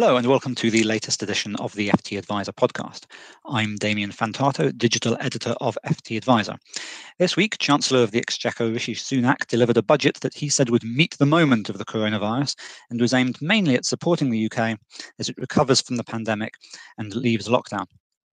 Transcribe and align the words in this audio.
Hello, 0.00 0.16
and 0.16 0.28
welcome 0.28 0.54
to 0.54 0.70
the 0.70 0.84
latest 0.84 1.24
edition 1.24 1.56
of 1.56 1.74
the 1.74 1.88
FT 1.88 2.16
Advisor 2.16 2.52
podcast. 2.52 3.06
I'm 3.46 3.74
Damien 3.74 4.12
Fantato, 4.12 4.70
digital 4.78 5.16
editor 5.18 5.56
of 5.60 5.76
FT 5.84 6.16
Advisor. 6.16 6.54
This 7.18 7.36
week, 7.36 7.58
Chancellor 7.58 8.04
of 8.04 8.12
the 8.12 8.20
Exchequer 8.20 8.70
Rishi 8.70 8.94
Sunak 8.94 9.48
delivered 9.48 9.76
a 9.76 9.82
budget 9.82 10.20
that 10.20 10.34
he 10.34 10.48
said 10.50 10.70
would 10.70 10.84
meet 10.84 11.18
the 11.18 11.26
moment 11.26 11.68
of 11.68 11.78
the 11.78 11.84
coronavirus 11.84 12.54
and 12.90 13.00
was 13.00 13.12
aimed 13.12 13.42
mainly 13.42 13.74
at 13.74 13.84
supporting 13.84 14.30
the 14.30 14.48
UK 14.48 14.78
as 15.18 15.28
it 15.28 15.36
recovers 15.36 15.80
from 15.82 15.96
the 15.96 16.04
pandemic 16.04 16.54
and 16.96 17.16
leaves 17.16 17.48
lockdown. 17.48 17.86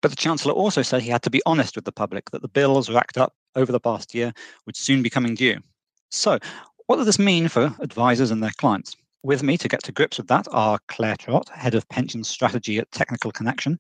But 0.01 0.09
the 0.09 0.17
Chancellor 0.17 0.53
also 0.53 0.81
said 0.81 1.03
he 1.03 1.11
had 1.11 1.21
to 1.21 1.29
be 1.29 1.43
honest 1.45 1.75
with 1.75 1.85
the 1.85 1.91
public 1.91 2.31
that 2.31 2.41
the 2.41 2.47
bills 2.47 2.89
racked 2.89 3.19
up 3.19 3.35
over 3.55 3.71
the 3.71 3.79
past 3.79 4.15
year 4.15 4.33
would 4.65 4.75
soon 4.75 5.03
be 5.03 5.11
coming 5.11 5.35
due. 5.35 5.59
So, 6.09 6.39
what 6.87 6.95
does 6.95 7.05
this 7.05 7.19
mean 7.19 7.49
for 7.49 7.75
advisors 7.81 8.31
and 8.31 8.41
their 8.41 8.49
clients? 8.57 8.95
With 9.23 9.43
me 9.43 9.55
to 9.57 9.67
get 9.67 9.83
to 9.83 9.91
grips 9.91 10.17
with 10.17 10.27
that 10.29 10.47
are 10.51 10.79
Claire 10.87 11.15
Trott, 11.15 11.47
Head 11.49 11.75
of 11.75 11.87
Pension 11.89 12.23
Strategy 12.23 12.79
at 12.79 12.91
Technical 12.91 13.31
Connection, 13.31 13.79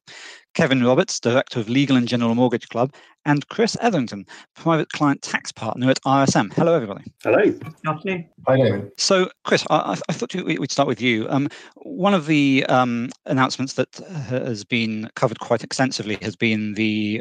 Kevin 0.53 0.83
Roberts, 0.83 1.19
Director 1.19 1.59
of 1.59 1.67
Legal 1.67 1.97
and 1.97 2.07
General 2.07 2.35
Mortgage 2.35 2.69
Club, 2.69 2.93
and 3.25 3.47
Chris 3.47 3.75
Etherington, 3.81 4.25
Private 4.55 4.89
Client 4.89 5.23
Tax 5.23 5.51
Partner 5.51 5.89
at 5.89 5.99
RSM. 6.03 6.53
Hello, 6.53 6.75
everybody. 6.75 7.11
Hello. 7.23 7.43
Good 7.43 7.73
afternoon. 7.87 8.29
Hi, 8.47 8.57
David. 8.57 8.91
So, 8.97 9.31
Chris, 9.43 9.65
I, 9.71 9.97
I 10.07 10.13
thought 10.13 10.31
we'd 10.35 10.71
start 10.71 10.87
with 10.87 11.01
you. 11.01 11.27
Um, 11.29 11.49
one 11.75 12.13
of 12.13 12.27
the 12.27 12.63
um, 12.69 13.09
announcements 13.25 13.73
that 13.73 13.95
has 14.27 14.63
been 14.63 15.09
covered 15.15 15.39
quite 15.39 15.63
extensively 15.63 16.19
has 16.21 16.35
been 16.35 16.75
the 16.75 17.19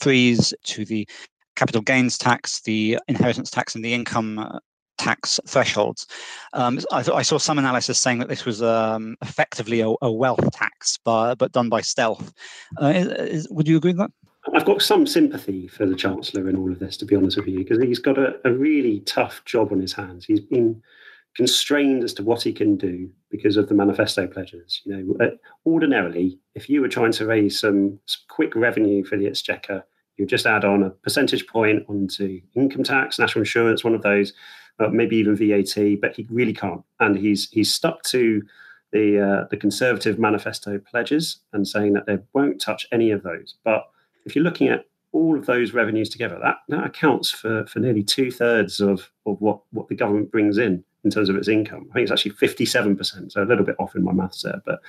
freeze 0.00 0.54
to 0.64 0.86
the 0.86 1.06
capital 1.54 1.82
gains 1.82 2.16
tax, 2.16 2.62
the 2.62 2.98
inheritance 3.08 3.50
tax, 3.50 3.74
and 3.74 3.84
the 3.84 3.92
income 3.92 4.38
uh, 4.38 4.58
tax 4.98 5.40
thresholds. 5.46 6.06
Um, 6.52 6.80
I, 6.92 7.04
I, 7.14 7.22
saw 7.22 7.38
some 7.38 7.58
analysis 7.58 7.98
saying 7.98 8.18
that 8.18 8.28
this 8.28 8.44
was 8.44 8.62
um, 8.62 9.16
effectively 9.22 9.80
a, 9.80 9.92
a, 10.02 10.10
wealth 10.10 10.50
tax, 10.52 10.98
by, 10.98 11.34
but 11.34 11.52
done 11.52 11.68
by 11.68 11.80
stealth. 11.80 12.32
Uh, 12.80 12.88
is, 12.88 13.06
is, 13.06 13.48
would 13.50 13.68
you 13.68 13.76
agree 13.76 13.92
with 13.92 13.98
that? 13.98 14.10
I've 14.54 14.64
got 14.64 14.82
some 14.82 15.06
sympathy 15.06 15.68
for 15.68 15.86
the 15.86 15.94
Chancellor 15.94 16.48
in 16.48 16.56
all 16.56 16.72
of 16.72 16.78
this, 16.78 16.96
to 16.98 17.04
be 17.04 17.16
honest 17.16 17.36
with 17.36 17.48
you, 17.48 17.58
because 17.58 17.82
he's 17.82 17.98
got 17.98 18.18
a, 18.18 18.34
a 18.44 18.52
really 18.52 19.00
tough 19.00 19.44
job 19.44 19.72
on 19.72 19.80
his 19.80 19.92
hands. 19.92 20.24
He's 20.24 20.40
been 20.40 20.82
constrained 21.36 22.02
as 22.02 22.14
to 22.14 22.22
what 22.22 22.42
he 22.42 22.52
can 22.52 22.76
do 22.76 23.10
because 23.30 23.56
of 23.56 23.68
the 23.68 23.74
manifesto 23.74 24.26
pledges. 24.26 24.80
You 24.84 24.96
know, 24.96 25.24
uh, 25.24 25.30
ordinarily, 25.66 26.38
if 26.54 26.68
you 26.68 26.80
were 26.80 26.88
trying 26.88 27.12
to 27.12 27.26
raise 27.26 27.60
some, 27.60 27.98
some 28.06 28.22
quick 28.28 28.54
revenue 28.54 29.04
for 29.04 29.16
the 29.16 29.26
Exchequer, 29.26 29.84
you 30.16 30.26
just 30.26 30.46
add 30.46 30.64
on 30.64 30.82
a 30.82 30.90
percentage 30.90 31.46
point 31.46 31.84
onto 31.88 32.40
income 32.54 32.82
tax, 32.82 33.18
national 33.18 33.42
insurance, 33.42 33.84
one 33.84 33.94
of 33.94 34.02
those, 34.02 34.32
uh, 34.78 34.88
maybe 34.88 35.16
even 35.16 35.36
VAT, 35.36 36.00
but 36.00 36.14
he 36.14 36.26
really 36.30 36.52
can't. 36.52 36.82
And 37.00 37.16
he's 37.16 37.50
he's 37.50 37.72
stuck 37.72 38.02
to 38.04 38.42
the 38.92 39.20
uh, 39.20 39.48
the 39.50 39.56
Conservative 39.56 40.18
manifesto 40.18 40.78
pledges 40.78 41.38
and 41.52 41.66
saying 41.66 41.92
that 41.94 42.06
they 42.06 42.18
won't 42.32 42.60
touch 42.60 42.86
any 42.92 43.10
of 43.10 43.22
those. 43.22 43.54
But 43.64 43.88
if 44.24 44.34
you're 44.34 44.44
looking 44.44 44.68
at 44.68 44.84
all 45.12 45.36
of 45.36 45.46
those 45.46 45.72
revenues 45.72 46.08
together, 46.08 46.38
that, 46.42 46.56
that 46.68 46.84
accounts 46.84 47.30
for, 47.30 47.64
for 47.66 47.80
nearly 47.80 48.02
two 48.02 48.30
thirds 48.30 48.80
of, 48.80 49.10
of 49.26 49.40
what, 49.40 49.60
what 49.72 49.88
the 49.88 49.94
government 49.94 50.30
brings 50.30 50.58
in 50.58 50.84
in 51.04 51.10
terms 51.10 51.28
of 51.28 51.36
its 51.36 51.48
income. 51.48 51.86
I 51.90 51.94
think 51.94 52.02
it's 52.02 52.12
actually 52.12 52.32
57%, 52.32 53.32
so 53.32 53.42
a 53.42 53.44
little 53.44 53.64
bit 53.64 53.76
off 53.78 53.94
in 53.94 54.02
my 54.02 54.12
maths 54.12 54.42
there. 54.42 54.60
But 54.66 54.80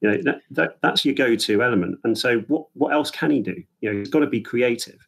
you 0.00 0.10
know 0.10 0.22
that, 0.22 0.40
that 0.52 0.78
that's 0.82 1.04
your 1.04 1.14
go-to 1.14 1.62
element. 1.62 1.98
And 2.04 2.16
so 2.16 2.38
what 2.48 2.66
what 2.74 2.92
else 2.92 3.10
can 3.10 3.30
he 3.30 3.40
do? 3.40 3.62
You 3.80 3.92
know, 3.92 3.98
he's 3.98 4.08
got 4.08 4.20
to 4.20 4.26
be 4.26 4.40
creative. 4.40 5.06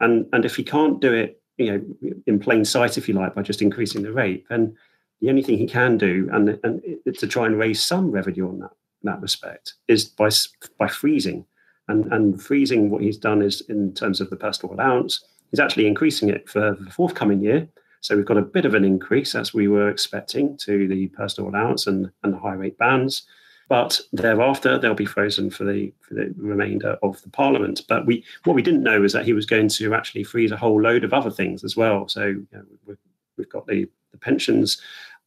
And 0.00 0.26
and 0.32 0.44
if 0.44 0.56
he 0.56 0.64
can't 0.64 1.00
do 1.00 1.12
it 1.12 1.39
you 1.60 1.72
know, 1.72 2.12
in 2.26 2.38
plain 2.38 2.64
sight, 2.64 2.98
if 2.98 3.08
you 3.08 3.14
like, 3.14 3.34
by 3.34 3.42
just 3.42 3.62
increasing 3.62 4.02
the 4.02 4.12
rate. 4.12 4.44
And 4.50 4.74
the 5.20 5.28
only 5.28 5.42
thing 5.42 5.58
he 5.58 5.66
can 5.66 5.98
do, 5.98 6.28
and, 6.32 6.58
and 6.64 6.82
to 7.18 7.26
try 7.26 7.46
and 7.46 7.58
raise 7.58 7.84
some 7.84 8.10
revenue 8.10 8.48
on 8.48 8.60
that 8.60 8.70
that 9.02 9.20
respect, 9.20 9.74
is 9.88 10.04
by 10.04 10.30
by 10.78 10.88
freezing. 10.88 11.44
And, 11.88 12.12
and 12.12 12.40
freezing 12.40 12.88
what 12.88 13.02
he's 13.02 13.16
done 13.18 13.42
is 13.42 13.62
in 13.62 13.92
terms 13.94 14.20
of 14.20 14.30
the 14.30 14.36
personal 14.36 14.74
allowance, 14.74 15.24
he's 15.50 15.58
actually 15.58 15.88
increasing 15.88 16.28
it 16.28 16.48
for 16.48 16.76
the 16.78 16.90
forthcoming 16.90 17.42
year. 17.42 17.68
So 18.00 18.16
we've 18.16 18.24
got 18.24 18.36
a 18.36 18.42
bit 18.42 18.64
of 18.64 18.74
an 18.74 18.84
increase 18.84 19.34
as 19.34 19.52
we 19.52 19.66
were 19.68 19.90
expecting 19.90 20.56
to 20.58 20.86
the 20.86 21.08
personal 21.08 21.50
allowance 21.50 21.86
and, 21.86 22.10
and 22.22 22.32
the 22.32 22.38
high 22.38 22.54
rate 22.54 22.78
bands 22.78 23.24
but 23.70 24.00
thereafter 24.12 24.78
they'll 24.78 24.94
be 24.94 25.06
frozen 25.06 25.48
for 25.48 25.64
the 25.64 25.92
for 26.00 26.14
the 26.14 26.34
remainder 26.36 26.98
of 27.04 27.22
the 27.22 27.30
parliament. 27.30 27.82
But 27.88 28.04
we 28.04 28.24
what 28.44 28.54
we 28.54 28.62
didn't 28.62 28.82
know 28.82 29.02
is 29.02 29.12
that 29.12 29.24
he 29.24 29.32
was 29.32 29.46
going 29.46 29.68
to 29.68 29.94
actually 29.94 30.24
freeze 30.24 30.50
a 30.50 30.56
whole 30.56 30.82
load 30.82 31.04
of 31.04 31.14
other 31.14 31.30
things 31.30 31.62
as 31.62 31.76
well. 31.76 32.08
So 32.08 32.26
you 32.26 32.46
know, 32.52 32.64
we've, 32.84 32.98
we've 33.38 33.48
got 33.48 33.68
the 33.68 33.88
the 34.10 34.18
pensions 34.18 34.82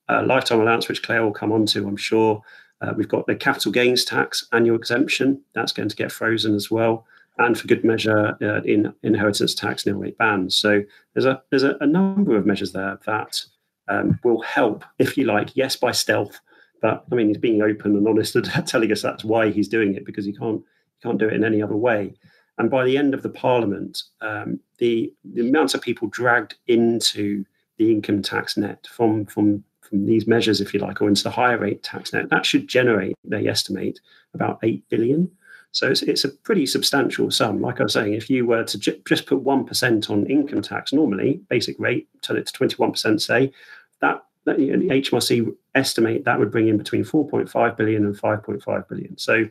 uh, 0.10 0.24
lifetime 0.26 0.60
allowance, 0.60 0.90
which 0.90 1.02
Claire 1.02 1.24
will 1.24 1.32
come 1.32 1.54
on 1.54 1.66
to, 1.68 1.88
I'm 1.88 1.96
sure. 1.96 2.44
Uh, 2.82 2.94
we've 2.98 3.08
got 3.08 3.26
the 3.28 3.36
capital 3.36 3.72
gains 3.72 4.04
tax 4.04 4.46
annual 4.52 4.76
exemption 4.76 5.42
that's 5.54 5.72
going 5.72 5.88
to 5.88 5.96
get 5.96 6.12
frozen 6.12 6.54
as 6.54 6.70
well, 6.70 7.06
and 7.38 7.58
for 7.58 7.68
good 7.68 7.86
measure, 7.86 8.36
uh, 8.42 8.62
in 8.64 8.94
inheritance 9.04 9.56
tax 9.56 9.86
nil 9.86 9.96
rate 9.96 10.18
bands. 10.18 10.54
So 10.54 10.84
there's 11.14 11.26
a 11.26 11.42
there's 11.50 11.64
a, 11.64 11.78
a 11.80 11.88
number 11.88 12.36
of 12.36 12.46
measures 12.46 12.74
there 12.74 13.00
that 13.06 13.42
um, 13.88 14.20
will 14.26 14.42
help, 14.42 14.84
if 15.00 15.18
you 15.18 15.24
like, 15.24 15.56
yes, 15.56 15.78
by 15.78 15.94
stealth, 15.94 16.42
but 16.84 17.06
I 17.10 17.16
mean, 17.16 17.30
he's 17.30 17.38
being 17.38 17.62
open 17.62 17.96
and 17.96 18.08
honest 18.08 18.36
and 18.36 18.46
telling 18.68 18.92
us 18.92 19.02
that's 19.02 19.24
why 19.24 19.50
he's 19.50 19.70
doing 19.70 19.96
it 19.96 20.06
because 20.06 20.26
he 20.26 20.34
can't 20.34 20.62
he 21.00 21.08
can't 21.08 21.18
do 21.18 21.30
it 21.30 21.34
in 21.34 21.46
any 21.46 21.64
other 21.64 21.78
way. 21.78 22.14
And 22.58 22.70
by 22.70 22.84
the 22.84 22.98
end 22.98 23.14
of 23.14 23.24
the 23.24 23.30
Parliament, 23.30 24.04
um, 24.20 24.60
the 24.80 25.12
the 25.24 25.48
amount 25.48 25.74
of 25.74 25.82
people 25.82 26.10
dragged 26.10 26.56
into 26.68 27.46
the 27.78 27.90
income 27.90 28.22
tax 28.22 28.58
net 28.58 28.86
from 28.92 29.26
from 29.26 29.64
from 29.80 30.06
these 30.06 30.28
measures, 30.28 30.60
if 30.60 30.74
you 30.74 30.82
like, 30.82 31.02
or 31.02 31.08
into 31.08 31.24
the 31.24 31.32
higher 31.32 31.58
rate 31.58 31.84
tax 31.84 32.12
net, 32.12 32.30
that 32.30 32.46
should 32.46 32.68
generate, 32.68 33.16
they 33.24 33.48
estimate, 33.48 34.02
about 34.34 34.60
eight 34.64 34.84
billion. 34.90 35.32
So 35.72 35.90
it's, 35.90 36.02
it's 36.02 36.24
a 36.24 36.30
pretty 36.30 36.66
substantial 36.66 37.32
sum. 37.32 37.62
Like 37.62 37.80
I 37.80 37.84
was 37.84 37.94
saying, 37.94 38.14
if 38.14 38.30
you 38.30 38.46
were 38.46 38.64
to 38.66 38.78
ju- 38.78 39.02
just 39.08 39.26
put 39.26 39.42
one 39.42 39.66
percent 39.66 40.10
on 40.10 40.26
income 40.26 40.62
tax 40.62 40.92
normally, 40.92 41.40
basic 41.50 41.80
rate, 41.80 42.10
turn 42.22 42.36
it 42.36 42.46
to 42.48 42.54
twenty 42.54 42.76
one 42.76 42.92
percent, 42.92 43.22
say 43.22 43.54
that 44.02 44.26
the 44.46 44.54
HMRC 44.54 45.56
estimate 45.76 46.26
that 46.26 46.40
would 46.40 46.52
bring 46.52 46.68
in 46.68 46.78
between 46.78 47.04
4.5 47.04 47.78
billion 47.78 48.06
and 48.06 48.16
5.5 48.16 48.88
billion. 48.90 49.18
So 49.18 49.46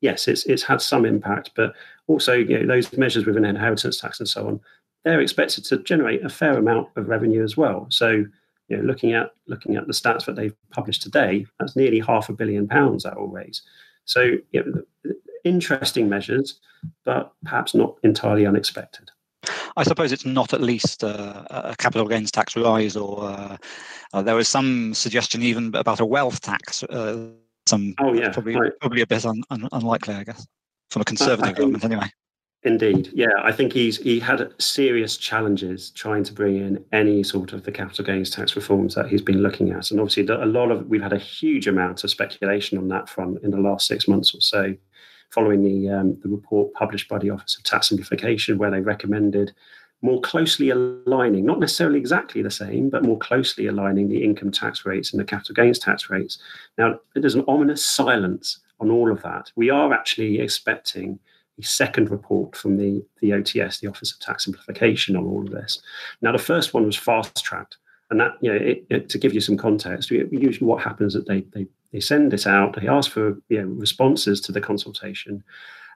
yes, 0.00 0.28
it's 0.28 0.44
it's 0.44 0.62
had 0.62 0.80
some 0.80 1.04
impact, 1.04 1.50
but 1.54 1.74
also 2.06 2.34
you 2.34 2.58
know 2.58 2.66
those 2.66 2.96
measures 2.96 3.26
within 3.26 3.44
inheritance 3.44 4.00
tax 4.00 4.20
and 4.20 4.28
so 4.28 4.46
on, 4.46 4.60
they're 5.04 5.20
expected 5.20 5.64
to 5.66 5.78
generate 5.78 6.24
a 6.24 6.28
fair 6.28 6.56
amount 6.56 6.88
of 6.96 7.08
revenue 7.08 7.42
as 7.42 7.56
well. 7.56 7.86
So 7.90 8.24
you 8.68 8.76
know, 8.76 8.82
looking 8.82 9.12
at 9.12 9.32
looking 9.46 9.76
at 9.76 9.86
the 9.86 9.92
stats 9.92 10.26
that 10.26 10.36
they've 10.36 10.54
published 10.70 11.02
today, 11.02 11.46
that's 11.58 11.76
nearly 11.76 12.00
half 12.00 12.28
a 12.28 12.34
billion 12.34 12.68
pounds 12.68 13.04
that 13.04 13.18
will 13.18 13.28
raise. 13.28 13.62
So 14.04 14.36
you 14.52 14.84
know, 15.04 15.12
interesting 15.44 16.08
measures, 16.08 16.60
but 17.04 17.32
perhaps 17.44 17.74
not 17.74 17.96
entirely 18.02 18.46
unexpected. 18.46 19.10
I 19.76 19.82
suppose 19.82 20.12
it's 20.12 20.24
not 20.24 20.52
at 20.52 20.60
least 20.60 21.04
uh, 21.04 21.44
a 21.50 21.76
capital 21.78 22.06
gains 22.06 22.30
tax 22.30 22.56
rise, 22.56 22.96
or 22.96 23.24
uh, 23.24 23.56
uh, 24.12 24.22
there 24.22 24.34
was 24.34 24.48
some 24.48 24.94
suggestion 24.94 25.42
even 25.42 25.74
about 25.74 26.00
a 26.00 26.06
wealth 26.06 26.40
tax. 26.40 26.82
Uh, 26.84 27.30
some 27.66 27.94
oh 28.00 28.14
yeah, 28.14 28.30
probably 28.30 28.56
right. 28.56 28.72
probably 28.80 29.02
a 29.02 29.06
bit 29.06 29.26
un, 29.26 29.42
un, 29.50 29.68
unlikely, 29.72 30.14
I 30.14 30.24
guess, 30.24 30.46
from 30.90 31.02
a 31.02 31.04
conservative 31.04 31.54
government 31.56 31.84
anyway. 31.84 32.10
Indeed, 32.64 33.10
yeah, 33.14 33.28
I 33.42 33.52
think 33.52 33.72
he's 33.72 33.98
he 33.98 34.18
had 34.18 34.52
serious 34.60 35.16
challenges 35.16 35.90
trying 35.90 36.24
to 36.24 36.32
bring 36.32 36.56
in 36.56 36.84
any 36.92 37.22
sort 37.22 37.52
of 37.52 37.62
the 37.62 37.70
capital 37.70 38.04
gains 38.04 38.30
tax 38.30 38.56
reforms 38.56 38.96
that 38.96 39.08
he's 39.08 39.22
been 39.22 39.42
looking 39.42 39.70
at, 39.70 39.90
and 39.90 40.00
obviously 40.00 40.26
a 40.26 40.46
lot 40.46 40.72
of 40.72 40.86
we've 40.88 41.02
had 41.02 41.12
a 41.12 41.18
huge 41.18 41.68
amount 41.68 42.02
of 42.02 42.10
speculation 42.10 42.76
on 42.76 42.88
that 42.88 43.08
front 43.08 43.42
in 43.44 43.52
the 43.52 43.58
last 43.58 43.86
six 43.86 44.08
months 44.08 44.34
or 44.34 44.40
so 44.40 44.74
following 45.30 45.62
the, 45.62 45.90
um, 45.90 46.18
the 46.22 46.28
report 46.28 46.72
published 46.74 47.08
by 47.08 47.18
the 47.18 47.30
Office 47.30 47.56
of 47.56 47.64
Tax 47.64 47.88
Simplification, 47.88 48.58
where 48.58 48.70
they 48.70 48.80
recommended 48.80 49.52
more 50.00 50.20
closely 50.20 50.70
aligning, 50.70 51.44
not 51.44 51.58
necessarily 51.58 51.98
exactly 51.98 52.40
the 52.40 52.50
same, 52.50 52.88
but 52.88 53.02
more 53.02 53.18
closely 53.18 53.66
aligning 53.66 54.08
the 54.08 54.22
income 54.22 54.50
tax 54.50 54.86
rates 54.86 55.12
and 55.12 55.20
the 55.20 55.24
capital 55.24 55.54
gains 55.54 55.78
tax 55.78 56.08
rates. 56.08 56.38
Now, 56.76 57.00
there's 57.14 57.34
an 57.34 57.44
ominous 57.48 57.84
silence 57.84 58.60
on 58.80 58.90
all 58.90 59.10
of 59.10 59.22
that. 59.22 59.50
We 59.56 59.70
are 59.70 59.92
actually 59.92 60.40
expecting 60.40 61.18
a 61.58 61.64
second 61.64 62.10
report 62.10 62.54
from 62.54 62.76
the, 62.76 63.04
the 63.20 63.30
OTS, 63.30 63.80
the 63.80 63.88
Office 63.88 64.12
of 64.12 64.20
Tax 64.20 64.44
Simplification, 64.44 65.16
on 65.16 65.26
all 65.26 65.42
of 65.42 65.50
this. 65.50 65.82
Now, 66.22 66.30
the 66.30 66.38
first 66.38 66.72
one 66.72 66.86
was 66.86 66.96
fast 66.96 67.44
tracked. 67.44 67.78
And 68.10 68.20
that, 68.20 68.32
you 68.40 68.50
know, 68.50 68.56
it, 68.56 68.86
it, 68.88 69.08
to 69.10 69.18
give 69.18 69.34
you 69.34 69.40
some 69.40 69.56
context, 69.56 70.10
usually 70.10 70.66
what 70.66 70.82
happens 70.82 71.14
is 71.14 71.24
that 71.24 71.30
they, 71.30 71.42
they 71.52 71.66
they 71.92 72.00
send 72.00 72.30
this 72.30 72.46
out. 72.46 72.76
They 72.80 72.88
ask 72.88 73.10
for 73.10 73.38
you 73.48 73.62
know, 73.62 73.68
responses 73.68 74.40
to 74.42 74.52
the 74.52 74.60
consultation, 74.60 75.42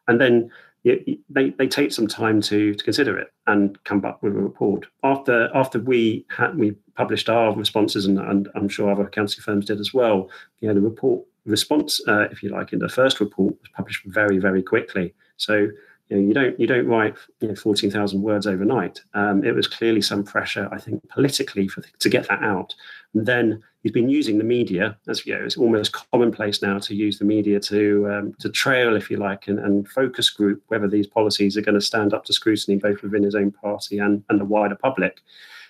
and 0.08 0.20
then 0.20 0.50
they, 0.84 1.50
they 1.58 1.68
take 1.68 1.92
some 1.92 2.08
time 2.08 2.40
to, 2.42 2.74
to 2.74 2.84
consider 2.84 3.16
it 3.16 3.32
and 3.46 3.82
come 3.84 4.00
back 4.00 4.22
with 4.22 4.34
a 4.34 4.40
report. 4.40 4.86
After 5.04 5.48
after 5.54 5.78
we 5.78 6.26
had 6.36 6.56
we 6.56 6.72
published 6.96 7.28
our 7.28 7.54
responses, 7.54 8.06
and, 8.06 8.18
and 8.18 8.48
I'm 8.54 8.68
sure 8.68 8.90
other 8.90 9.06
accounting 9.06 9.42
firms 9.42 9.66
did 9.66 9.80
as 9.80 9.94
well. 9.94 10.28
You 10.60 10.68
know, 10.68 10.74
the 10.74 10.80
report 10.80 11.24
response, 11.44 12.00
uh, 12.08 12.28
if 12.30 12.42
you 12.42 12.48
like, 12.48 12.72
in 12.72 12.78
the 12.80 12.88
first 12.88 13.20
report 13.20 13.54
was 13.60 13.70
published 13.74 14.04
very 14.06 14.38
very 14.38 14.62
quickly. 14.62 15.14
So 15.36 15.68
you, 16.08 16.16
know, 16.16 16.18
you 16.18 16.34
don't 16.34 16.60
you 16.60 16.66
don't 16.66 16.86
write 16.86 17.14
you 17.40 17.48
know, 17.48 17.54
14,000 17.54 18.20
words 18.20 18.46
overnight. 18.46 19.00
Um, 19.14 19.44
it 19.44 19.54
was 19.54 19.68
clearly 19.68 20.02
some 20.02 20.24
pressure, 20.24 20.68
I 20.72 20.78
think, 20.78 21.08
politically 21.08 21.68
for 21.68 21.82
to 21.82 22.08
get 22.08 22.28
that 22.28 22.42
out. 22.42 22.74
And 23.14 23.24
then 23.24 23.62
he's 23.82 23.92
been 23.92 24.08
using 24.08 24.38
the 24.38 24.44
media 24.44 24.96
as 25.08 25.26
you 25.26 25.36
know, 25.36 25.44
it's 25.44 25.56
almost 25.56 25.92
commonplace 26.10 26.62
now 26.62 26.78
to 26.78 26.94
use 26.94 27.18
the 27.18 27.24
media 27.24 27.60
to 27.60 28.08
um, 28.10 28.34
to 28.38 28.48
trail, 28.48 28.96
if 28.96 29.10
you 29.10 29.16
like, 29.16 29.48
and, 29.48 29.58
and 29.58 29.88
focus 29.88 30.30
group 30.30 30.62
whether 30.68 30.88
these 30.88 31.06
policies 31.06 31.56
are 31.56 31.62
going 31.62 31.74
to 31.74 31.80
stand 31.80 32.14
up 32.14 32.24
to 32.24 32.32
scrutiny 32.32 32.76
both 32.76 33.02
within 33.02 33.22
his 33.22 33.34
own 33.34 33.50
party 33.50 33.98
and, 33.98 34.22
and 34.28 34.40
the 34.40 34.44
wider 34.44 34.76
public. 34.76 35.20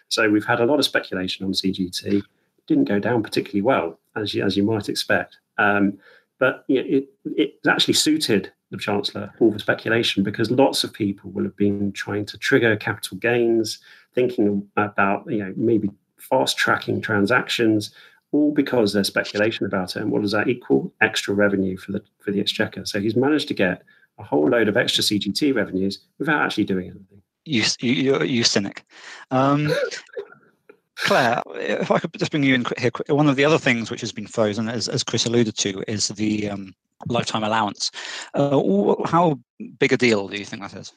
So 0.08 0.28
we've 0.28 0.44
had 0.44 0.60
a 0.60 0.66
lot 0.66 0.78
of 0.78 0.84
speculation 0.84 1.46
on 1.46 1.52
CGT. 1.52 2.22
Didn't 2.66 2.84
go 2.84 2.98
down 2.98 3.22
particularly 3.22 3.62
well, 3.62 3.98
as 4.14 4.34
you, 4.34 4.44
as 4.44 4.56
you 4.56 4.62
might 4.62 4.88
expect. 4.88 5.38
Um, 5.58 5.98
but 6.38 6.64
you 6.68 6.82
know, 6.82 6.88
it 6.88 7.08
it 7.36 7.54
actually 7.68 7.94
suited 7.94 8.52
the 8.70 8.78
chancellor 8.78 9.32
all 9.38 9.50
the 9.50 9.58
speculation 9.58 10.22
because 10.22 10.50
lots 10.50 10.82
of 10.82 10.92
people 10.92 11.30
will 11.30 11.44
have 11.44 11.56
been 11.56 11.92
trying 11.92 12.24
to 12.26 12.38
trigger 12.38 12.74
capital 12.76 13.16
gains, 13.18 13.78
thinking 14.14 14.68
about 14.76 15.24
you 15.30 15.38
know 15.38 15.52
maybe 15.56 15.90
fast 16.28 16.56
tracking 16.56 17.00
transactions, 17.00 17.90
all 18.32 18.52
because 18.52 18.92
there's 18.92 19.08
speculation 19.08 19.66
about 19.66 19.96
it. 19.96 20.02
And 20.02 20.10
what 20.10 20.22
does 20.22 20.32
that 20.32 20.48
equal? 20.48 20.92
Extra 21.00 21.34
revenue 21.34 21.76
for 21.76 21.92
the 21.92 22.02
for 22.20 22.30
the 22.30 22.40
exchequer. 22.40 22.84
So 22.86 23.00
he's 23.00 23.16
managed 23.16 23.48
to 23.48 23.54
get 23.54 23.82
a 24.18 24.22
whole 24.22 24.48
load 24.48 24.68
of 24.68 24.76
extra 24.76 25.02
CGT 25.02 25.54
revenues 25.54 25.98
without 26.18 26.42
actually 26.42 26.64
doing 26.64 26.86
anything. 26.86 27.22
You 27.44 27.64
you 27.80 28.22
you 28.22 28.44
cynic. 28.44 28.84
Um, 29.30 29.72
Claire, 30.96 31.42
if 31.54 31.90
I 31.90 31.98
could 31.98 32.12
just 32.16 32.30
bring 32.30 32.44
you 32.44 32.54
in 32.54 32.66
here, 32.78 32.90
one 33.08 33.28
of 33.28 33.34
the 33.34 33.44
other 33.44 33.58
things 33.58 33.90
which 33.90 34.00
has 34.02 34.12
been 34.12 34.26
frozen, 34.26 34.68
as, 34.68 34.88
as 34.88 35.02
Chris 35.02 35.26
alluded 35.26 35.56
to, 35.58 35.82
is 35.88 36.08
the 36.08 36.48
um, 36.48 36.74
lifetime 37.08 37.42
allowance. 37.42 37.90
Uh, 38.34 38.94
how 39.06 39.38
big 39.78 39.92
a 39.92 39.96
deal 39.96 40.28
do 40.28 40.36
you 40.36 40.44
think 40.44 40.62
that 40.62 40.74
is? 40.74 40.92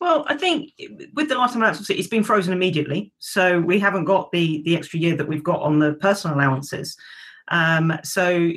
Well, 0.00 0.24
I 0.28 0.36
think 0.36 0.72
with 1.14 1.28
the 1.28 1.34
lifetime 1.34 1.62
allowance, 1.62 1.90
it's 1.90 2.06
been 2.06 2.22
frozen 2.22 2.52
immediately, 2.52 3.12
so 3.18 3.60
we 3.60 3.80
haven't 3.80 4.04
got 4.04 4.30
the 4.30 4.62
the 4.62 4.76
extra 4.76 5.00
year 5.00 5.16
that 5.16 5.26
we've 5.26 5.42
got 5.42 5.60
on 5.60 5.80
the 5.80 5.94
personal 5.94 6.36
allowances. 6.36 6.96
Um, 7.50 7.98
so, 8.04 8.52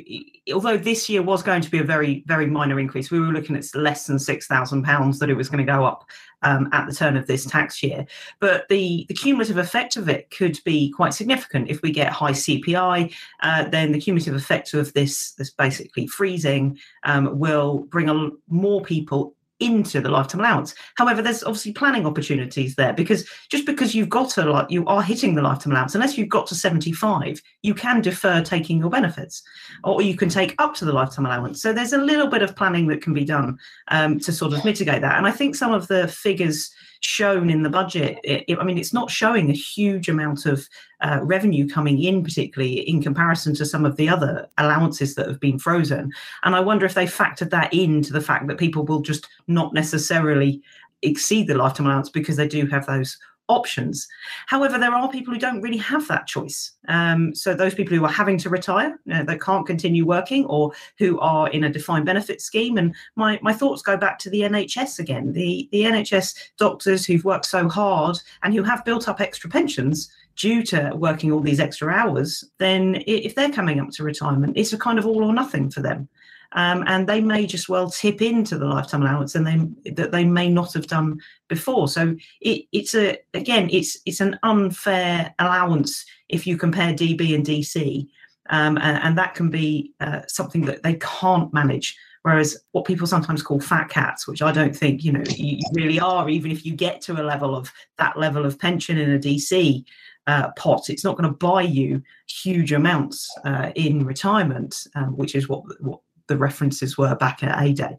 although 0.52 0.76
this 0.76 1.08
year 1.08 1.22
was 1.22 1.42
going 1.42 1.62
to 1.62 1.70
be 1.70 1.78
a 1.78 1.84
very, 1.84 2.22
very 2.26 2.46
minor 2.46 2.78
increase, 2.78 3.10
we 3.10 3.20
were 3.20 3.32
looking 3.32 3.56
at 3.56 3.64
less 3.74 4.06
than 4.06 4.18
six 4.18 4.46
thousand 4.46 4.84
pounds 4.84 5.18
that 5.18 5.30
it 5.30 5.34
was 5.34 5.48
going 5.48 5.64
to 5.64 5.72
go 5.72 5.84
up 5.84 6.04
um, 6.42 6.68
at 6.72 6.86
the 6.86 6.94
turn 6.94 7.16
of 7.16 7.26
this 7.26 7.44
tax 7.44 7.82
year. 7.82 8.06
But 8.38 8.68
the 8.68 9.06
the 9.08 9.14
cumulative 9.14 9.56
effect 9.56 9.96
of 9.96 10.08
it 10.08 10.30
could 10.30 10.60
be 10.64 10.90
quite 10.90 11.14
significant. 11.14 11.70
If 11.70 11.82
we 11.82 11.90
get 11.90 12.12
high 12.12 12.32
CPI, 12.32 13.12
uh, 13.40 13.68
then 13.68 13.92
the 13.92 14.00
cumulative 14.00 14.34
effect 14.34 14.74
of 14.74 14.92
this 14.92 15.32
this 15.32 15.50
basically 15.50 16.06
freezing 16.06 16.78
um, 17.04 17.38
will 17.38 17.80
bring 17.90 18.08
a, 18.08 18.30
more 18.48 18.82
people 18.82 19.34
into 19.62 20.00
the 20.00 20.08
lifetime 20.08 20.40
allowance. 20.40 20.74
However, 20.96 21.22
there's 21.22 21.44
obviously 21.44 21.72
planning 21.72 22.06
opportunities 22.06 22.74
there 22.74 22.92
because 22.92 23.28
just 23.48 23.64
because 23.64 23.94
you've 23.94 24.08
got 24.08 24.36
a 24.36 24.44
lot, 24.44 24.70
you 24.70 24.84
are 24.86 25.02
hitting 25.02 25.34
the 25.34 25.42
lifetime 25.42 25.72
allowance, 25.72 25.94
unless 25.94 26.18
you've 26.18 26.28
got 26.28 26.46
to 26.48 26.54
75, 26.54 27.40
you 27.62 27.74
can 27.74 28.00
defer 28.00 28.42
taking 28.42 28.78
your 28.78 28.90
benefits 28.90 29.42
or 29.84 30.02
you 30.02 30.16
can 30.16 30.28
take 30.28 30.54
up 30.58 30.74
to 30.74 30.84
the 30.84 30.92
lifetime 30.92 31.26
allowance. 31.26 31.62
So 31.62 31.72
there's 31.72 31.92
a 31.92 31.98
little 31.98 32.26
bit 32.26 32.42
of 32.42 32.56
planning 32.56 32.88
that 32.88 33.02
can 33.02 33.14
be 33.14 33.24
done 33.24 33.58
um, 33.88 34.18
to 34.20 34.32
sort 34.32 34.52
of 34.52 34.64
mitigate 34.64 35.02
that. 35.02 35.16
And 35.16 35.26
I 35.26 35.30
think 35.30 35.54
some 35.54 35.72
of 35.72 35.88
the 35.88 36.08
figures 36.08 36.72
shown 37.04 37.50
in 37.50 37.62
the 37.62 37.68
budget, 37.68 38.18
it, 38.24 38.44
it, 38.48 38.58
I 38.58 38.64
mean, 38.64 38.78
it's 38.78 38.92
not 38.92 39.10
showing 39.10 39.50
a 39.50 39.54
huge 39.54 40.08
amount 40.08 40.46
of 40.46 40.68
uh, 41.00 41.18
revenue 41.22 41.68
coming 41.68 42.02
in, 42.02 42.22
particularly 42.22 42.88
in 42.88 43.02
comparison 43.02 43.54
to 43.56 43.66
some 43.66 43.84
of 43.84 43.96
the 43.96 44.08
other 44.08 44.48
allowances 44.58 45.14
that 45.16 45.26
have 45.26 45.40
been 45.40 45.58
frozen. 45.58 46.12
And 46.44 46.54
I 46.54 46.60
wonder 46.60 46.86
if 46.86 46.94
they 46.94 47.06
factored 47.06 47.50
that 47.50 47.74
into 47.74 48.12
the 48.12 48.20
fact 48.20 48.46
that 48.46 48.58
people 48.58 48.84
will 48.84 49.02
just 49.02 49.28
not 49.48 49.74
necessarily 49.74 50.62
exceed 51.02 51.48
the 51.48 51.54
lifetime 51.54 51.86
allowance 51.86 52.08
because 52.08 52.36
they 52.36 52.48
do 52.48 52.66
have 52.66 52.86
those 52.86 53.18
options. 53.52 54.08
However, 54.46 54.78
there 54.78 54.94
are 54.94 55.10
people 55.10 55.32
who 55.32 55.40
don't 55.40 55.60
really 55.60 55.78
have 55.78 56.08
that 56.08 56.26
choice. 56.26 56.72
Um, 56.88 57.34
so 57.34 57.54
those 57.54 57.74
people 57.74 57.96
who 57.96 58.04
are 58.04 58.12
having 58.12 58.38
to 58.38 58.50
retire, 58.50 58.98
you 59.04 59.14
know, 59.14 59.24
that 59.24 59.40
can't 59.40 59.66
continue 59.66 60.04
working, 60.06 60.44
or 60.46 60.72
who 60.98 61.18
are 61.20 61.48
in 61.50 61.64
a 61.64 61.72
defined 61.72 62.06
benefit 62.06 62.40
scheme. 62.40 62.78
And 62.78 62.94
my 63.16 63.38
my 63.42 63.52
thoughts 63.52 63.82
go 63.82 63.96
back 63.96 64.18
to 64.20 64.30
the 64.30 64.40
NHS 64.40 64.98
again. 64.98 65.32
The 65.32 65.68
the 65.72 65.82
NHS 65.82 66.34
doctors 66.58 67.06
who've 67.06 67.24
worked 67.24 67.46
so 67.46 67.68
hard 67.68 68.18
and 68.42 68.54
who 68.54 68.62
have 68.62 68.84
built 68.84 69.08
up 69.08 69.20
extra 69.20 69.48
pensions 69.48 70.10
due 70.36 70.62
to 70.62 70.92
working 70.94 71.30
all 71.30 71.40
these 71.40 71.60
extra 71.60 71.92
hours, 71.92 72.44
then 72.58 73.02
if 73.06 73.34
they're 73.34 73.52
coming 73.52 73.78
up 73.80 73.90
to 73.90 74.02
retirement, 74.02 74.56
it's 74.56 74.72
a 74.72 74.78
kind 74.78 74.98
of 74.98 75.06
all 75.06 75.24
or 75.24 75.32
nothing 75.32 75.70
for 75.70 75.82
them 75.82 76.08
um, 76.54 76.84
and 76.86 77.08
they 77.08 77.20
may 77.20 77.46
just 77.46 77.68
well 77.68 77.90
tip 77.90 78.20
into 78.20 78.58
the 78.58 78.66
lifetime 78.66 79.02
allowance 79.02 79.34
and 79.34 79.46
they 79.46 79.90
that 79.90 80.12
they 80.12 80.24
may 80.24 80.48
not 80.48 80.72
have 80.74 80.86
done 80.86 81.20
before. 81.48 81.88
So 81.88 82.16
it, 82.40 82.66
it's 82.72 82.94
a 82.94 83.18
again 83.34 83.68
it's 83.72 83.98
it's 84.06 84.20
an 84.20 84.38
unfair 84.42 85.34
allowance 85.38 86.04
if 86.28 86.46
you 86.46 86.56
compare 86.56 86.92
DB 86.92 87.34
and 87.34 87.44
DC, 87.44 88.06
um, 88.50 88.78
and, 88.78 88.98
and, 89.02 89.18
that 89.18 89.34
can 89.34 89.50
be 89.50 89.92
uh, 90.00 90.22
something 90.28 90.62
that 90.62 90.82
they 90.82 90.94
can't 90.94 91.52
manage. 91.52 91.96
Whereas 92.22 92.56
what 92.70 92.84
people 92.86 93.06
sometimes 93.06 93.42
call 93.42 93.60
fat 93.60 93.88
cats, 93.88 94.26
which 94.26 94.42
I 94.42 94.52
don't 94.52 94.76
think 94.76 95.04
you 95.04 95.12
know 95.12 95.24
you 95.36 95.58
really 95.72 96.00
are, 96.00 96.28
even 96.28 96.50
if 96.50 96.64
you 96.64 96.74
get 96.74 97.00
to 97.02 97.20
a 97.20 97.24
level 97.24 97.54
of 97.54 97.72
that 97.98 98.18
level 98.18 98.46
of 98.46 98.58
pension 98.58 98.98
in 98.98 99.12
a 99.12 99.18
DC, 99.18 99.84
uh, 100.26 100.50
pot. 100.56 100.88
It's 100.88 101.04
not 101.04 101.16
going 101.16 101.28
to 101.28 101.36
buy 101.36 101.62
you 101.62 102.02
huge 102.28 102.72
amounts 102.72 103.28
uh, 103.44 103.72
in 103.74 104.04
retirement, 104.04 104.86
um, 104.94 105.16
which 105.16 105.34
is 105.34 105.48
what 105.48 105.64
what 105.80 106.00
the 106.28 106.36
references 106.36 106.96
were 106.96 107.14
back 107.14 107.42
at 107.42 107.62
A 107.62 107.72
Day. 107.72 107.96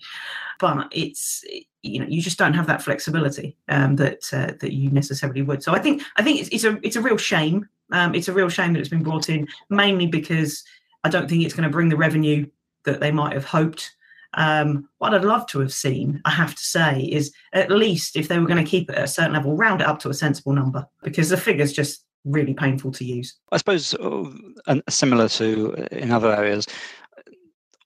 But 0.60 0.88
it's 0.92 1.44
you 1.82 2.00
know 2.00 2.06
you 2.08 2.22
just 2.22 2.38
don't 2.38 2.54
have 2.54 2.68
that 2.68 2.82
flexibility 2.82 3.58
um, 3.70 3.96
that 3.98 4.24
uh, 4.34 4.54
that 4.60 4.74
you 4.74 4.90
necessarily 4.90 5.42
would. 5.42 5.64
So 5.64 5.74
I 5.74 5.80
think 5.80 6.02
I 6.16 6.24
think 6.24 6.40
it's, 6.40 6.50
it's 6.50 6.64
a 6.64 6.80
it's 6.84 6.96
a 6.96 7.02
real 7.02 7.18
shame. 7.18 7.68
Um, 7.92 8.16
it's 8.16 8.28
a 8.28 8.34
real 8.34 8.50
shame 8.50 8.74
that 8.74 8.80
it's 8.80 8.90
been 8.90 9.04
brought 9.04 9.30
in 9.30 9.48
mainly 9.70 10.08
because 10.08 10.64
I 11.04 11.10
don't 11.10 11.30
think 11.30 11.44
it's 11.44 11.54
going 11.54 11.68
to 11.68 11.74
bring 11.74 11.90
the 11.90 11.98
revenue 11.98 12.48
that 12.86 13.00
they 13.00 13.12
might 13.12 13.34
have 13.34 13.46
hoped. 13.46 13.96
Um, 14.36 14.90
what 14.98 15.14
I'd 15.14 15.24
love 15.24 15.46
to 15.48 15.60
have 15.60 15.74
seen, 15.74 16.20
I 16.26 16.32
have 16.32 16.56
to 16.56 16.64
say, 16.64 17.02
is 17.02 17.32
at 17.52 17.70
least 17.70 18.16
if 18.16 18.28
they 18.28 18.40
were 18.40 18.48
going 18.48 18.64
to 18.64 18.70
keep 18.70 18.90
it 18.90 18.96
at 18.96 19.04
a 19.04 19.08
certain 19.08 19.34
level, 19.34 19.56
round 19.56 19.82
it 19.82 19.88
up 19.88 20.00
to 20.00 20.10
a 20.10 20.14
sensible 20.14 20.54
number 20.54 20.88
because 21.04 21.30
the 21.30 21.38
figure's 21.38 21.72
just 21.72 22.06
really 22.26 22.54
painful 22.54 22.92
to 22.94 23.06
use. 23.06 23.36
I 23.52 23.58
suppose, 23.58 23.94
uh, 23.96 24.80
similar 24.90 25.30
to 25.30 25.76
uh, 25.78 25.96
in 25.96 26.12
other 26.12 26.34
areas, 26.34 26.68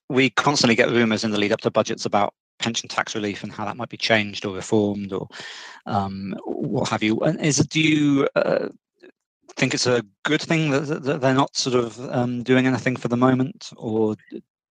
we 0.08 0.30
constantly 0.30 0.74
get 0.74 0.90
rumours 0.90 1.24
in 1.24 1.30
the 1.30 1.38
lead 1.38 1.52
up 1.52 1.60
to 1.60 1.70
budgets 1.70 2.04
about 2.04 2.34
pension 2.58 2.88
tax 2.88 3.14
relief 3.14 3.42
and 3.42 3.52
how 3.52 3.64
that 3.64 3.76
might 3.76 3.88
be 3.88 3.96
changed 3.96 4.44
or 4.44 4.54
reformed 4.54 5.12
or 5.12 5.28
um, 5.86 6.34
what 6.44 6.88
have 6.88 7.02
you. 7.02 7.18
And 7.20 7.40
is 7.40 7.58
do 7.58 7.80
you 7.80 8.28
uh, 8.34 8.68
think 9.56 9.74
it's 9.74 9.86
a 9.86 10.04
good 10.24 10.40
thing 10.40 10.70
that, 10.70 11.02
that 11.02 11.20
they're 11.20 11.34
not 11.34 11.56
sort 11.56 11.76
of 11.76 12.00
um, 12.10 12.42
doing 12.42 12.66
anything 12.66 12.96
for 12.96 13.08
the 13.08 13.16
moment, 13.16 13.70
or 13.76 14.16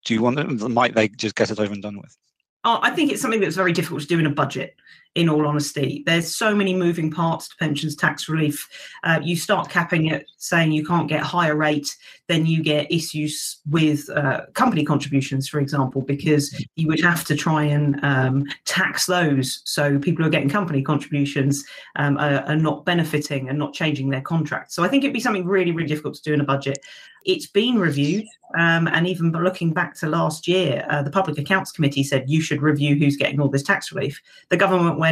do 0.05 0.13
you 0.13 0.21
want 0.21 0.37
them? 0.37 0.73
Might 0.73 0.95
they 0.95 1.07
just 1.09 1.35
get 1.35 1.51
it 1.51 1.59
over 1.59 1.73
and 1.73 1.81
done 1.81 1.97
with? 1.97 2.15
Oh, 2.63 2.79
I 2.81 2.91
think 2.91 3.11
it's 3.11 3.21
something 3.21 3.39
that's 3.39 3.55
very 3.55 3.71
difficult 3.71 4.01
to 4.01 4.07
do 4.07 4.19
in 4.19 4.25
a 4.25 4.31
budget 4.31 4.75
in 5.17 5.29
all 5.29 5.47
honesty. 5.47 6.03
There's 6.05 6.35
so 6.35 6.53
many 6.53 6.75
moving 6.75 7.09
parts 7.09 7.47
to 7.47 7.55
pensions 7.57 7.95
tax 7.95 8.29
relief. 8.29 8.69
Uh, 9.03 9.19
you 9.23 9.35
start 9.35 9.67
capping 9.67 10.05
it, 10.05 10.27
saying 10.37 10.73
you 10.73 10.85
can't 10.85 11.09
get 11.09 11.21
higher 11.21 11.55
rate, 11.55 11.97
then 12.27 12.45
you 12.45 12.61
get 12.61 12.91
issues 12.91 13.57
with 13.67 14.07
uh, 14.11 14.41
company 14.53 14.85
contributions, 14.85 15.49
for 15.49 15.59
example, 15.59 16.03
because 16.03 16.63
you 16.75 16.87
would 16.87 17.01
have 17.01 17.25
to 17.25 17.35
try 17.35 17.63
and 17.63 17.99
um, 18.05 18.45
tax 18.65 19.07
those. 19.07 19.61
So 19.65 19.97
people 19.97 20.23
who 20.23 20.27
are 20.27 20.31
getting 20.31 20.49
company 20.49 20.83
contributions 20.83 21.65
um, 21.95 22.17
are, 22.17 22.41
are, 22.41 22.55
not 22.55 22.85
benefiting 22.85 23.49
and 23.49 23.57
not 23.57 23.73
changing 23.73 24.09
their 24.09 24.21
contracts. 24.21 24.75
So 24.75 24.83
I 24.83 24.87
think 24.87 25.03
it'd 25.03 25.13
be 25.13 25.19
something 25.19 25.45
really, 25.45 25.71
really 25.71 25.87
difficult 25.87 26.15
to 26.15 26.21
do 26.21 26.33
in 26.33 26.41
a 26.41 26.45
budget. 26.45 26.77
It's 27.25 27.47
been 27.47 27.77
reviewed, 27.77 28.25
um, 28.57 28.87
and 28.87 29.05
even 29.07 29.31
looking 29.31 29.73
back 29.73 29.95
to 29.95 30.07
last 30.07 30.47
year, 30.47 30.85
uh, 30.89 31.03
the 31.03 31.11
Public 31.11 31.37
Accounts 31.37 31.71
Committee 31.73 32.03
said 32.03 32.29
you 32.29 32.41
should 32.41 32.61
review 32.61 32.95
who's 32.95 33.17
getting 33.17 33.41
all 33.41 33.49
this 33.49 33.63
tax 33.63 33.91
relief. 33.91 34.21
The 34.49 34.57
government 34.57 34.97
went, 34.97 35.06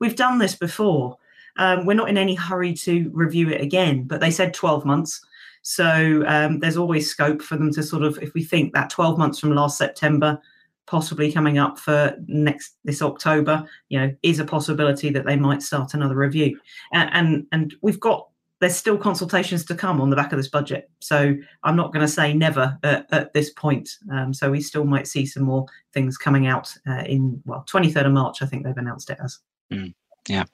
We've 0.00 0.16
done 0.16 0.38
this 0.38 0.54
before. 0.54 1.18
Um, 1.56 1.86
we're 1.86 1.94
not 1.94 2.08
in 2.08 2.18
any 2.18 2.34
hurry 2.34 2.72
to 2.74 3.10
review 3.12 3.50
it 3.50 3.60
again, 3.60 4.04
but 4.04 4.20
they 4.20 4.30
said 4.30 4.54
12 4.54 4.84
months. 4.84 5.20
So 5.62 6.22
um, 6.26 6.60
there's 6.60 6.76
always 6.76 7.10
scope 7.10 7.42
for 7.42 7.56
them 7.56 7.72
to 7.72 7.82
sort 7.82 8.04
of, 8.04 8.18
if 8.22 8.32
we 8.34 8.44
think 8.44 8.72
that 8.74 8.90
12 8.90 9.18
months 9.18 9.40
from 9.40 9.54
last 9.54 9.76
September, 9.76 10.40
possibly 10.86 11.30
coming 11.30 11.58
up 11.58 11.78
for 11.78 12.16
next 12.26 12.76
this 12.84 13.02
October, 13.02 13.68
you 13.88 13.98
know, 13.98 14.14
is 14.22 14.38
a 14.38 14.44
possibility 14.44 15.10
that 15.10 15.26
they 15.26 15.36
might 15.36 15.62
start 15.62 15.94
another 15.94 16.16
review. 16.16 16.58
And 16.92 17.10
and, 17.12 17.46
and 17.52 17.74
we've 17.82 18.00
got 18.00 18.28
there's 18.60 18.76
still 18.76 18.98
consultations 18.98 19.64
to 19.66 19.74
come 19.74 20.00
on 20.00 20.10
the 20.10 20.16
back 20.16 20.32
of 20.32 20.38
this 20.38 20.48
budget. 20.48 20.90
So 21.00 21.36
I'm 21.62 21.76
not 21.76 21.92
going 21.92 22.04
to 22.04 22.12
say 22.12 22.34
never 22.34 22.76
at, 22.82 23.32
this 23.32 23.50
point. 23.50 23.88
Um, 24.10 24.34
so 24.34 24.50
we 24.50 24.60
still 24.60 24.84
might 24.84 25.06
see 25.06 25.26
some 25.26 25.44
more 25.44 25.66
things 25.92 26.16
coming 26.16 26.46
out 26.46 26.72
uh, 26.88 27.04
in 27.06 27.40
well 27.44 27.64
23rd 27.70 28.06
of 28.06 28.12
March. 28.12 28.42
I 28.42 28.46
think 28.46 28.64
they've 28.64 28.76
announced 28.76 29.10
it 29.10 29.18
as. 29.22 29.38
Mm, 29.72 29.94
yeah, 30.28 30.44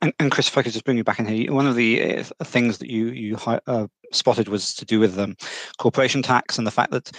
and, 0.00 0.12
and, 0.18 0.30
Chris, 0.32 0.48
if 0.48 0.58
I 0.58 0.62
could 0.62 0.72
just 0.72 0.84
bring 0.84 0.96
you 0.96 1.04
back 1.04 1.18
in 1.18 1.26
here, 1.26 1.52
one 1.52 1.66
of 1.66 1.76
the 1.76 2.18
uh, 2.18 2.24
things 2.44 2.78
that 2.78 2.90
you 2.90 3.06
you 3.08 3.36
uh, 3.36 3.86
spotted 4.12 4.48
was 4.48 4.74
to 4.74 4.84
do 4.84 4.98
with 4.98 5.18
um, 5.18 5.36
corporation 5.78 6.22
tax 6.22 6.58
and 6.58 6.66
the 6.66 6.70
fact 6.70 6.90
that 6.90 7.10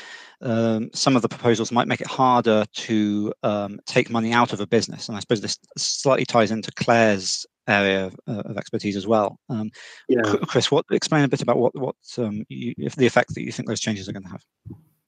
um, 0.42 0.90
some 0.94 1.16
of 1.16 1.22
the 1.22 1.30
proposals 1.30 1.72
might 1.72 1.88
make 1.88 2.02
it 2.02 2.08
harder 2.08 2.66
to 2.74 3.34
um, 3.44 3.80
take 3.86 4.10
money 4.10 4.34
out 4.34 4.52
of 4.52 4.60
a 4.60 4.68
business. 4.68 5.08
And 5.08 5.16
I 5.16 5.22
suppose 5.22 5.42
this 5.42 5.58
slightly 5.78 6.26
ties 6.26 6.52
into 6.52 6.72
Claire's 6.74 7.46
area 7.68 8.06
of, 8.06 8.16
uh, 8.28 8.42
of 8.46 8.58
expertise 8.58 8.96
as 8.96 9.08
well. 9.08 9.40
Um, 9.50 9.72
yeah. 10.10 10.22
Chris, 10.48 10.72
what 10.72 10.86
explain 10.92 11.24
a 11.24 11.28
bit 11.28 11.42
about 11.42 11.58
what 11.58 11.76
what 11.76 11.96
um, 12.18 12.44
you, 12.50 12.74
if 12.78 12.96
the 12.96 13.06
effect 13.06 13.34
that 13.36 13.44
you 13.44 13.52
think 13.52 13.68
those 13.68 13.80
changes 13.80 14.10
are 14.10 14.14
going 14.14 14.24
to 14.24 14.30
have. 14.30 14.44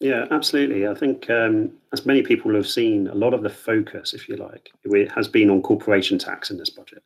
Yeah, 0.02 0.26
absolutely. 0.30 0.88
I 0.88 0.94
think, 0.94 1.30
um, 1.30 1.72
as 1.94 2.06
many 2.06 2.22
people 2.22 2.54
have 2.56 2.68
seen, 2.68 3.08
a 3.08 3.16
lot 3.16 3.34
of 3.34 3.44
the 3.44 3.50
focus, 3.50 4.14
if 4.14 4.28
you 4.28 4.36
like, 4.36 4.70
has 5.16 5.28
been 5.28 5.50
on 5.50 5.62
corporation 5.62 6.20
tax 6.20 6.52
in 6.52 6.58
this 6.58 6.70
budget, 6.70 7.02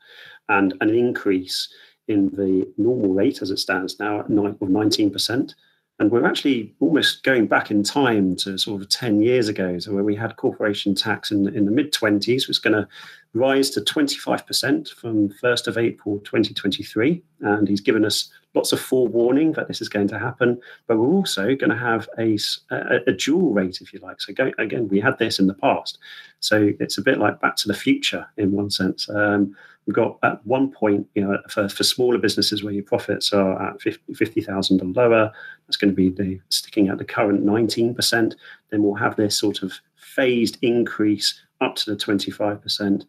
and 0.49 0.73
an 0.81 0.89
increase 0.89 1.71
in 2.07 2.29
the 2.31 2.67
normal 2.77 3.13
rate 3.13 3.41
as 3.41 3.51
it 3.51 3.57
stands 3.57 3.99
now 3.99 4.19
at 4.19 4.29
nine, 4.29 4.57
or 4.59 4.67
19%. 4.67 5.53
And 5.99 6.11
we're 6.11 6.25
actually 6.25 6.73
almost 6.79 7.23
going 7.23 7.45
back 7.45 7.71
in 7.71 7.83
time 7.83 8.35
to 8.37 8.57
sort 8.57 8.81
of 8.81 8.89
10 8.89 9.21
years 9.21 9.49
ago, 9.49 9.77
so 9.79 9.93
where 9.93 10.03
we 10.03 10.15
had 10.15 10.37
corporation 10.37 10.95
tax 10.95 11.29
in, 11.29 11.53
in 11.55 11.65
the 11.65 11.71
mid 11.71 11.93
20s 11.93 12.47
was 12.47 12.57
going 12.57 12.73
to 12.73 12.87
rise 13.33 13.69
to 13.71 13.81
25% 13.81 14.89
from 14.89 15.29
1st 15.29 15.67
of 15.67 15.77
April 15.77 16.19
2023. 16.19 17.21
And 17.41 17.67
he's 17.67 17.81
given 17.81 18.05
us 18.05 18.31
lots 18.55 18.71
of 18.71 18.79
forewarning 18.79 19.51
that 19.53 19.67
this 19.67 19.81
is 19.81 19.89
going 19.89 20.07
to 20.07 20.19
happen. 20.19 20.59
But 20.87 20.97
we're 20.97 21.07
also 21.07 21.55
going 21.55 21.69
to 21.69 21.77
have 21.77 22.09
a, 22.17 22.37
a, 22.71 22.99
a 23.07 23.13
dual 23.13 23.53
rate, 23.53 23.79
if 23.81 23.93
you 23.93 23.99
like. 23.99 24.19
So 24.21 24.33
go, 24.33 24.51
again, 24.57 24.87
we 24.87 24.99
had 24.99 25.19
this 25.19 25.39
in 25.39 25.47
the 25.47 25.53
past. 25.53 25.99
So 26.39 26.71
it's 26.79 26.97
a 26.97 27.03
bit 27.03 27.19
like 27.19 27.39
back 27.39 27.55
to 27.57 27.67
the 27.67 27.73
future 27.73 28.27
in 28.37 28.51
one 28.51 28.71
sense. 28.71 29.09
Um, 29.09 29.55
We've 29.89 29.95
got 29.95 30.19
at 30.21 30.45
one 30.45 30.69
point, 30.69 31.07
you 31.15 31.23
know, 31.23 31.39
for, 31.49 31.67
for 31.67 31.83
smaller 31.83 32.19
businesses 32.19 32.63
where 32.63 32.71
your 32.71 32.83
profits 32.83 33.33
are 33.33 33.59
at 33.59 33.81
50,000 33.81 34.81
or 34.83 34.85
lower, 34.85 35.31
that's 35.65 35.77
going 35.77 35.89
to 35.89 35.95
be 35.95 36.09
the 36.09 36.39
sticking 36.49 36.89
at 36.89 36.99
the 36.99 37.05
current 37.05 37.43
19%. 37.43 38.35
Then 38.69 38.83
we'll 38.83 38.93
have 38.93 39.15
this 39.15 39.35
sort 39.35 39.63
of 39.63 39.73
phased 39.95 40.59
increase 40.61 41.41
up 41.59 41.75
to 41.77 41.89
the 41.89 41.97
25%. 41.97 43.05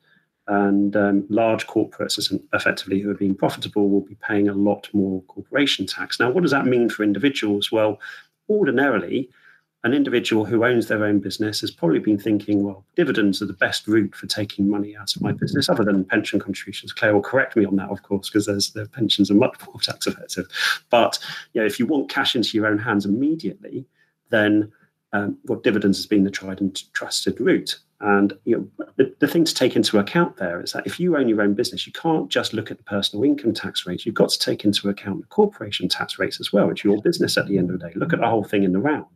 And 0.47 0.97
um, 0.97 1.26
large 1.28 1.66
corporates, 1.66 2.18
effectively, 2.52 3.00
who 3.00 3.11
are 3.11 3.14
being 3.14 3.35
profitable, 3.35 3.88
will 3.88 4.00
be 4.00 4.16
paying 4.16 4.49
a 4.49 4.54
lot 4.54 4.88
more 4.92 5.23
corporation 5.23 5.87
tax. 5.87 6.18
Now, 6.18 6.30
what 6.30 6.42
does 6.42 6.50
that 6.50 6.66
mean 6.66 6.88
for 6.88 7.04
individuals? 7.04 7.70
Well, 7.70 8.00
ordinarily, 8.49 9.30
an 9.82 9.94
individual 9.94 10.44
who 10.44 10.64
owns 10.64 10.88
their 10.88 11.04
own 11.04 11.20
business 11.20 11.61
has 11.62 11.70
probably 11.70 12.00
been 12.00 12.18
thinking, 12.18 12.64
well, 12.64 12.85
dividends 12.97 13.40
are 13.40 13.47
the 13.47 13.54
best 13.54 13.88
route 13.88 14.14
for 14.14 14.26
taking 14.26 14.68
money 14.68 14.94
out 14.94 15.16
of 15.16 15.23
my 15.23 15.32
business, 15.32 15.70
other 15.70 15.85
than 15.85 16.04
pension 16.04 16.38
contributions. 16.38 16.92
Claire 16.92 17.14
will 17.14 17.23
correct 17.23 17.56
me 17.56 17.64
on 17.64 17.76
that, 17.76 17.88
of 17.88 18.02
course, 18.02 18.28
because 18.28 18.47
the 18.73 18.87
pensions 18.92 19.30
are 19.30 19.35
much 19.35 19.56
more 19.66 19.78
tax 19.80 20.06
effective. 20.06 20.47
But 20.90 21.18
you 21.54 21.61
know, 21.61 21.66
if 21.66 21.78
you 21.78 21.87
want 21.87 22.11
cash 22.11 22.37
into 22.37 22.56
your 22.59 22.66
own 22.66 22.78
hands 22.78 23.06
immediately, 23.06 23.87
then 24.28 24.70
um, 25.12 25.38
well, 25.44 25.59
dividends 25.59 25.97
has 25.99 26.06
been 26.06 26.25
the 26.25 26.30
tried 26.30 26.61
and 26.61 26.92
trusted 26.92 27.40
route. 27.40 27.78
And 28.00 28.33
you 28.45 28.71
know, 28.78 28.87
the, 28.97 29.14
the 29.19 29.28
thing 29.28 29.45
to 29.45 29.54
take 29.54 29.76
into 29.76 29.99
account 29.99 30.38
there 30.38 30.62
is 30.62 30.73
that 30.73 30.87
if 30.87 30.99
you 30.99 31.16
own 31.16 31.28
your 31.28 31.42
own 31.42 31.54
business, 31.54 31.87
you 31.87 31.92
can't 31.92 32.30
just 32.30 32.54
look 32.54 32.71
at 32.71 32.78
the 32.78 32.85
personal 32.85 33.25
income 33.25 33.52
tax 33.52 33.87
rates. 33.87 34.07
You've 34.07 34.14
got 34.14 34.30
to 34.30 34.38
take 34.38 34.64
into 34.64 34.88
account 34.88 35.21
the 35.21 35.26
corporation 35.26 35.88
tax 35.88 36.19
rates 36.19 36.40
as 36.40 36.52
well. 36.52 36.71
It's 36.71 36.83
your 36.83 37.00
business 37.02 37.37
at 37.37 37.47
the 37.47 37.59
end 37.59 37.71
of 37.71 37.78
the 37.78 37.88
day. 37.88 37.92
Look 37.97 38.12
at 38.12 38.21
the 38.21 38.28
whole 38.28 38.45
thing 38.45 38.64
in 38.64 38.73
the 38.73 38.78
round. 38.78 39.07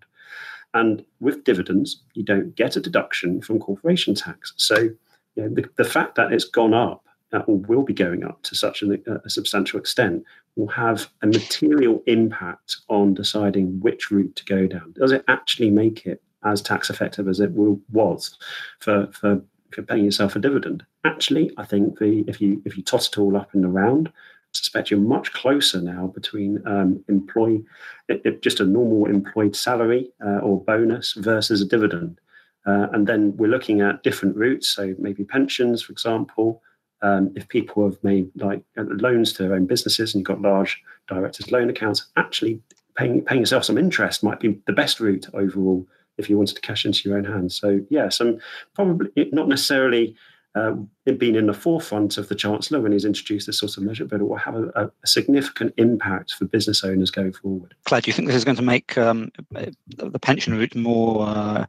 And 0.75 1.05
with 1.21 1.45
dividends, 1.45 2.03
you 2.15 2.25
don't 2.25 2.55
get 2.57 2.77
a 2.77 2.81
deduction 2.81 3.41
from 3.41 3.59
corporation 3.59 4.15
tax. 4.15 4.53
So 4.57 4.77
you 4.77 4.97
know, 5.37 5.49
the, 5.49 5.65
the 5.77 5.85
fact 5.85 6.17
that 6.17 6.33
it's 6.33 6.45
gone 6.45 6.75
up 6.75 7.05
uh, 7.33 7.43
or 7.47 7.57
will 7.57 7.85
be 7.85 7.95
going 7.95 8.25
up 8.25 8.43
to 8.43 8.55
such 8.55 8.83
a, 8.83 8.99
a 9.25 9.31
substantial 9.31 9.79
extent 9.79 10.25
will 10.57 10.69
have 10.69 11.09
a 11.23 11.27
material 11.27 12.03
impact 12.07 12.77
on 12.89 13.15
deciding 13.15 13.81
which 13.81 14.11
route 14.11 14.37
to 14.37 14.45
go 14.45 14.67
down. 14.67 14.93
Does 14.97 15.13
it 15.13 15.25
actually 15.27 15.71
make 15.71 16.07
it 16.07 16.23
as 16.45 16.63
tax 16.63 16.91
effective 16.91 17.29
as 17.29 17.41
it 17.41 17.51
was 17.53 18.39
for, 18.81 19.09
for, 19.13 19.43
paying 19.89 20.05
yourself 20.05 20.37
a 20.37 20.39
dividend? 20.39 20.85
Actually, 21.05 21.51
I 21.57 21.65
think 21.65 21.99
the 21.99 22.25
if 22.29 22.41
you 22.41 22.63
if 22.65 22.77
you 22.77 22.83
toss 22.83 23.09
it 23.09 23.19
all 23.19 23.37
up 23.37 23.55
in 23.55 23.63
the 23.63 23.69
round, 23.69 24.09
I 24.09 24.13
suspect 24.53 24.91
you're 24.91 25.01
much 25.01 25.33
closer 25.33 25.81
now 25.81 26.07
between 26.07 26.63
um, 26.67 27.05
employee, 27.09 27.65
it, 28.09 28.23
it, 28.25 28.43
just 28.43 28.61
a 28.61 28.65
normal 28.65 29.07
employed 29.07 29.57
salary 29.57 30.13
uh, 30.25 30.39
or 30.39 30.63
bonus 30.63 31.15
versus 31.15 31.61
a 31.61 31.65
dividend. 31.65 32.21
Uh, 32.67 32.87
and 32.93 33.07
then 33.07 33.37
we're 33.37 33.51
looking 33.51 33.81
at 33.81 34.03
different 34.03 34.37
routes, 34.37 34.69
so 34.69 34.95
maybe 34.99 35.25
pensions, 35.25 35.83
for 35.83 35.93
example. 35.93 36.63
Um, 37.03 37.33
if 37.37 37.49
people 37.49 37.85
have 37.85 38.03
made 38.03 38.31
like 38.37 38.63
uh, 38.79 38.85
loans 38.87 39.33
to 39.35 39.43
their 39.43 39.55
own 39.55 39.67
businesses 39.67 40.15
and 40.15 40.21
you've 40.21 40.27
got 40.27 40.41
large 40.41 40.83
directors' 41.07 41.53
loan 41.53 41.69
accounts, 41.69 42.07
actually 42.17 42.63
paying 42.97 43.23
paying 43.23 43.41
yourself 43.41 43.65
some 43.65 43.77
interest 43.77 44.23
might 44.23 44.41
be 44.41 44.59
the 44.67 44.73
best 44.73 45.01
route 45.01 45.27
overall 45.35 45.87
if 46.19 46.31
you 46.31 46.37
wanted 46.37 46.55
to 46.57 46.61
cash 46.61 46.85
into 46.85 47.09
your 47.09 47.19
own 47.19 47.25
hands. 47.25 47.57
So 47.57 47.81
yeah, 47.91 48.09
some 48.09 48.39
probably 48.75 49.11
not 49.33 49.49
necessarily 49.49 50.17
uh, 50.55 50.75
it 51.05 51.19
being 51.19 51.35
in 51.35 51.47
the 51.47 51.55
forefront 51.55 52.17
of 52.17 52.29
the 52.29 52.35
Chancellor 52.35 52.81
when 52.81 52.93
he's 52.93 53.05
introduced 53.05 53.47
this 53.47 53.59
sort 53.59 53.77
of 53.77 53.83
measure, 53.83 54.05
but 54.05 54.21
it 54.21 54.25
will 54.25 54.37
have 54.37 54.55
a, 54.55 54.91
a 55.03 55.07
significant 55.07 55.75
impact 55.79 56.35
for 56.35 56.45
business 56.45 56.85
owners 56.85 57.11
going 57.11 57.33
forward. 57.33 57.75
Claire, 57.85 58.03
do 58.03 58.09
you 58.09 58.13
think 58.13 58.29
this 58.29 58.37
is 58.37 58.45
going 58.45 58.57
to 58.57 58.63
make 58.63 58.97
um, 58.97 59.33
the 59.51 60.19
pension 60.21 60.57
route 60.57 60.77
more 60.77 61.27
uh, 61.27 61.67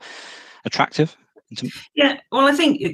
attractive? 0.65 1.15
Yeah, 1.95 2.19
well, 2.31 2.47
I 2.47 2.53
think 2.53 2.81
uh, 2.85 2.91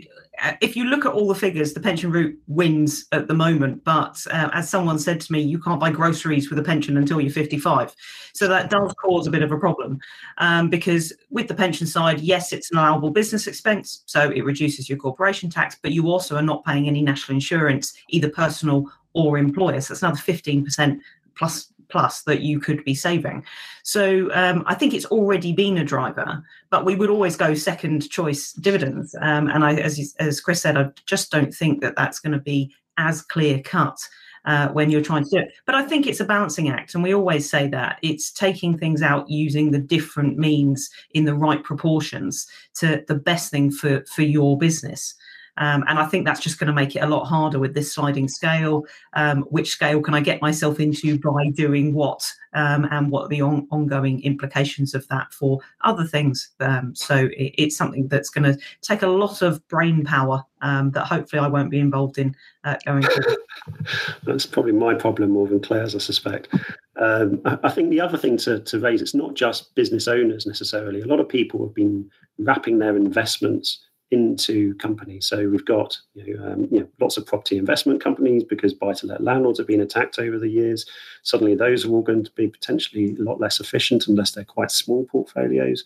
if 0.62 0.76
you 0.76 0.86
look 0.86 1.06
at 1.06 1.14
all 1.14 1.28
the 1.28 1.36
figures, 1.36 1.74
the 1.74 1.80
pension 1.80 2.12
route 2.12 2.38
wins 2.48 3.06
at 3.12 3.28
the 3.28 3.34
moment. 3.34 3.84
But 3.84 4.18
uh, 4.32 4.50
as 4.54 4.70
someone 4.70 4.98
said 4.98 5.22
to 5.22 5.32
me, 5.32 5.42
you 5.42 5.60
can't 5.60 5.80
buy 5.80 5.92
groceries 5.92 6.50
with 6.50 6.60
a 6.60 6.64
pension 6.64 6.98
until 6.98 7.22
you're 7.22 7.32
55. 7.32 7.96
So 8.34 8.48
that 8.48 8.70
does 8.70 8.94
cause 8.94 9.28
a 9.28 9.32
bit 9.32 9.44
of 9.44 9.52
a 9.52 9.58
problem 9.58 10.00
um, 10.40 10.70
because 10.70 11.14
with 11.30 11.48
the 11.48 11.54
pension 11.54 11.86
side, 11.86 12.22
yes, 12.22 12.54
it's 12.54 12.72
an 12.72 12.78
allowable 12.78 13.12
business 13.12 13.48
expense. 13.48 14.04
So 14.06 14.30
it 14.32 14.44
reduces 14.44 14.90
your 14.90 14.98
corporation 14.98 15.50
tax, 15.50 15.78
but 15.82 15.92
you 15.92 16.08
also 16.08 16.36
are 16.36 16.42
not 16.42 16.66
paying 16.66 16.88
any 16.88 17.02
national 17.02 17.36
insurance, 17.36 17.94
either 18.10 18.30
personal 18.30 18.86
or 19.14 19.38
employer. 19.38 19.82
So 19.82 19.94
that's 19.94 20.04
another 20.04 20.18
15% 20.18 21.00
plus 21.36 21.71
plus 21.92 22.24
that 22.24 22.42
you 22.42 22.60
could 22.60 22.84
be 22.84 22.96
saving. 22.96 23.44
So 23.84 24.30
um, 24.34 24.64
I 24.66 24.76
think 24.76 24.94
it's 24.94 25.06
already 25.06 25.54
been 25.54 25.78
a 25.78 25.84
driver, 25.84 26.44
but 26.70 26.86
we 26.86 26.96
would 26.96 27.10
always 27.10 27.36
go 27.36 27.54
second 27.54 28.10
choice 28.10 28.54
dividends. 28.54 29.16
Um, 29.22 29.50
and 29.50 29.64
I, 29.64 29.76
as, 29.76 30.16
as 30.20 30.42
Chris 30.42 30.62
said, 30.62 30.78
I 30.78 30.90
just 31.06 31.32
don't 31.32 31.54
think 31.54 31.82
that 31.82 31.96
that's 31.96 32.20
going 32.20 32.34
to 32.34 32.40
be 32.40 32.74
as 32.98 33.22
clear 33.22 33.62
cut. 33.62 34.00
Uh, 34.44 34.70
when 34.70 34.90
you're 34.90 35.04
trying 35.04 35.24
to 35.24 35.30
do 35.30 35.38
it. 35.38 35.54
But 35.68 35.76
I 35.76 35.84
think 35.84 36.08
it's 36.08 36.20
a 36.20 36.26
balancing 36.26 36.68
act. 36.70 36.96
And 36.96 37.04
we 37.04 37.14
always 37.14 37.48
say 37.48 37.68
that 37.68 38.00
it's 38.02 38.32
taking 38.32 38.76
things 38.76 39.04
out 39.04 39.30
using 39.30 39.70
the 39.70 39.78
different 39.78 40.40
means 40.40 40.90
in 41.12 41.26
the 41.26 41.36
right 41.36 41.64
proportions 41.64 42.48
to 42.80 43.04
the 43.08 43.14
best 43.14 43.52
thing 43.52 43.70
for, 43.70 44.04
for 44.06 44.24
your 44.24 44.58
business. 44.58 45.14
Um, 45.58 45.84
and 45.88 46.00
I 46.00 46.06
think 46.06 46.26
that's 46.26 46.40
just 46.40 46.60
going 46.60 46.68
to 46.68 46.74
make 46.74 46.96
it 46.96 47.00
a 47.00 47.08
lot 47.08 47.26
harder 47.26 47.60
with 47.60 47.74
this 47.74 47.94
sliding 47.94 48.28
scale. 48.28 48.86
Um, 49.14 49.42
which 49.44 49.70
scale 49.70 50.02
can 50.02 50.14
I 50.14 50.22
get 50.22 50.42
myself 50.42 50.80
into 50.80 51.20
by 51.20 51.50
doing 51.50 51.94
what? 51.94 52.30
Um, 52.54 52.88
and 52.92 53.10
what 53.10 53.26
are 53.26 53.28
the 53.30 53.42
on- 53.42 53.68
ongoing 53.72 54.22
implications 54.24 54.94
of 54.94 55.08
that 55.08 55.34
for 55.34 55.60
other 55.82 56.06
things? 56.06 56.50
Um, 56.60 56.94
so 56.96 57.30
it, 57.38 57.54
it's 57.58 57.78
something 57.78 58.08
that's 58.08 58.30
going 58.30 58.52
to 58.52 58.60
take 58.82 59.02
a 59.02 59.08
lot 59.08 59.42
of 59.42 59.66
brain 59.68 60.04
power 60.04 60.44
um, 60.62 60.92
that 60.92 61.06
hopefully 61.06 61.42
I 61.42 61.48
won't 61.48 61.72
be 61.72 61.80
involved 61.80 62.18
in 62.18 62.36
uh, 62.64 62.76
going 62.86 63.04
forward. 63.04 63.38
that's 64.24 64.46
probably 64.46 64.74
my 64.74 64.94
problem 64.94 65.32
more 65.32 65.48
than 65.48 65.62
Claire's, 65.62 65.96
I 65.96 66.00
suspect. 66.00 66.50
Um, 66.98 67.42
I, 67.46 67.58
I, 67.64 67.70
think 67.70 67.90
the 67.90 68.02
other 68.02 68.18
thing 68.18 68.38
to, 68.38 68.60
to 68.60 68.80
raise, 68.80 69.02
it's 69.02 69.16
not 69.16 69.34
just 69.34 69.74
business 69.76 70.08
owners 70.08 70.46
necessarily. 70.46 71.02
A 71.02 71.08
lot 71.08 71.20
of 71.20 71.30
people 71.30 71.66
have 71.66 71.74
been 71.74 72.10
wrapping 72.38 72.80
their 72.80 72.96
investments 72.96 73.80
into 74.12 74.76
companies. 74.76 75.26
So 75.26 75.48
we've 75.48 75.66
got 75.66 75.98
you 76.14 76.38
know, 76.38 76.52
um, 76.52 76.68
you 76.70 76.82
know, 76.82 76.88
lots 77.00 77.18
of 77.18 77.26
property 77.26 77.58
investment 77.58 78.04
companies 78.04 78.44
because 78.44 78.74
buy-to-let 78.74 79.24
landlords 79.24 79.58
have 79.58 79.68
been 79.68 79.82
attacked 79.82 80.20
over 80.20 80.38
the 80.38 80.50
years. 80.50 80.86
Suddenly, 81.24 81.56
those 81.56 81.86
are 81.86 81.90
all 81.90 82.02
going 82.02 82.24
to 82.26 82.32
be 82.32 82.48
potentially 82.48 83.16
a 83.18 83.24
lot 83.24 83.40
less 83.40 83.60
efficient 83.60 84.08
unless 84.08 84.32
they're 84.32 84.44
quite 84.44 84.70
small 84.70 85.06
portfolios. 85.06 85.84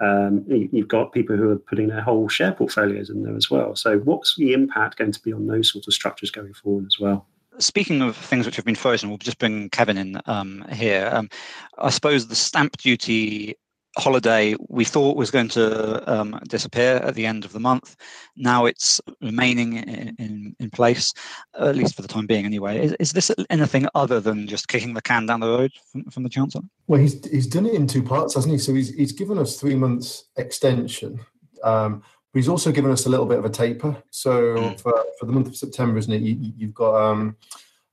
Um, 0.00 0.44
you've 0.48 0.88
got 0.88 1.12
people 1.12 1.36
who 1.36 1.50
are 1.50 1.58
putting 1.58 1.88
their 1.88 2.02
whole 2.02 2.28
share 2.28 2.52
portfolios 2.52 3.08
in 3.08 3.22
there 3.22 3.36
as 3.36 3.50
well. 3.50 3.76
So, 3.76 3.98
what's 4.00 4.36
the 4.36 4.52
impact 4.52 4.98
going 4.98 5.12
to 5.12 5.22
be 5.22 5.32
on 5.32 5.46
those 5.46 5.70
sorts 5.70 5.86
of 5.86 5.94
structures 5.94 6.30
going 6.30 6.54
forward 6.54 6.86
as 6.86 6.98
well? 6.98 7.26
Speaking 7.58 8.02
of 8.02 8.16
things 8.16 8.44
which 8.44 8.56
have 8.56 8.66
been 8.66 8.74
frozen, 8.74 9.08
we'll 9.08 9.18
just 9.18 9.38
bring 9.38 9.70
Kevin 9.70 9.96
in 9.96 10.20
um, 10.26 10.66
here. 10.70 11.08
Um, 11.12 11.30
I 11.78 11.88
suppose 11.88 12.26
the 12.26 12.34
stamp 12.34 12.76
duty 12.76 13.56
holiday 13.96 14.54
we 14.68 14.84
thought 14.84 15.16
was 15.16 15.30
going 15.30 15.48
to 15.48 16.12
um, 16.12 16.38
disappear 16.48 16.96
at 16.96 17.14
the 17.14 17.26
end 17.26 17.44
of 17.44 17.52
the 17.52 17.60
month. 17.60 17.96
Now 18.36 18.66
it's 18.66 19.00
remaining 19.20 19.74
in, 19.74 20.14
in, 20.18 20.56
in, 20.60 20.70
place, 20.70 21.14
at 21.58 21.76
least 21.76 21.94
for 21.94 22.02
the 22.02 22.08
time 22.08 22.26
being 22.26 22.44
anyway. 22.44 22.84
Is, 22.84 22.92
is 23.00 23.12
this 23.12 23.30
anything 23.50 23.86
other 23.94 24.20
than 24.20 24.46
just 24.46 24.68
kicking 24.68 24.94
the 24.94 25.02
can 25.02 25.26
down 25.26 25.40
the 25.40 25.48
road 25.48 25.72
from, 25.90 26.04
from 26.04 26.22
the 26.22 26.28
Chancellor? 26.28 26.62
Well, 26.86 27.00
he's, 27.00 27.24
he's 27.26 27.46
done 27.46 27.66
it 27.66 27.74
in 27.74 27.86
two 27.86 28.02
parts, 28.02 28.34
hasn't 28.34 28.52
he? 28.52 28.58
So 28.58 28.74
he's, 28.74 28.94
he's 28.94 29.12
given 29.12 29.38
us 29.38 29.58
three 29.58 29.74
months 29.74 30.24
extension. 30.36 31.20
Um, 31.64 32.02
but 32.32 32.38
he's 32.38 32.48
also 32.48 32.72
given 32.72 32.90
us 32.90 33.06
a 33.06 33.08
little 33.08 33.26
bit 33.26 33.38
of 33.38 33.44
a 33.46 33.50
taper. 33.50 33.96
So 34.10 34.56
mm. 34.56 34.80
for, 34.80 34.92
for 35.18 35.26
the 35.26 35.32
month 35.32 35.48
of 35.48 35.56
September, 35.56 35.98
isn't 35.98 36.12
it? 36.12 36.20
You, 36.22 36.66
have 36.66 36.74
got 36.74 37.10
um, 37.10 37.36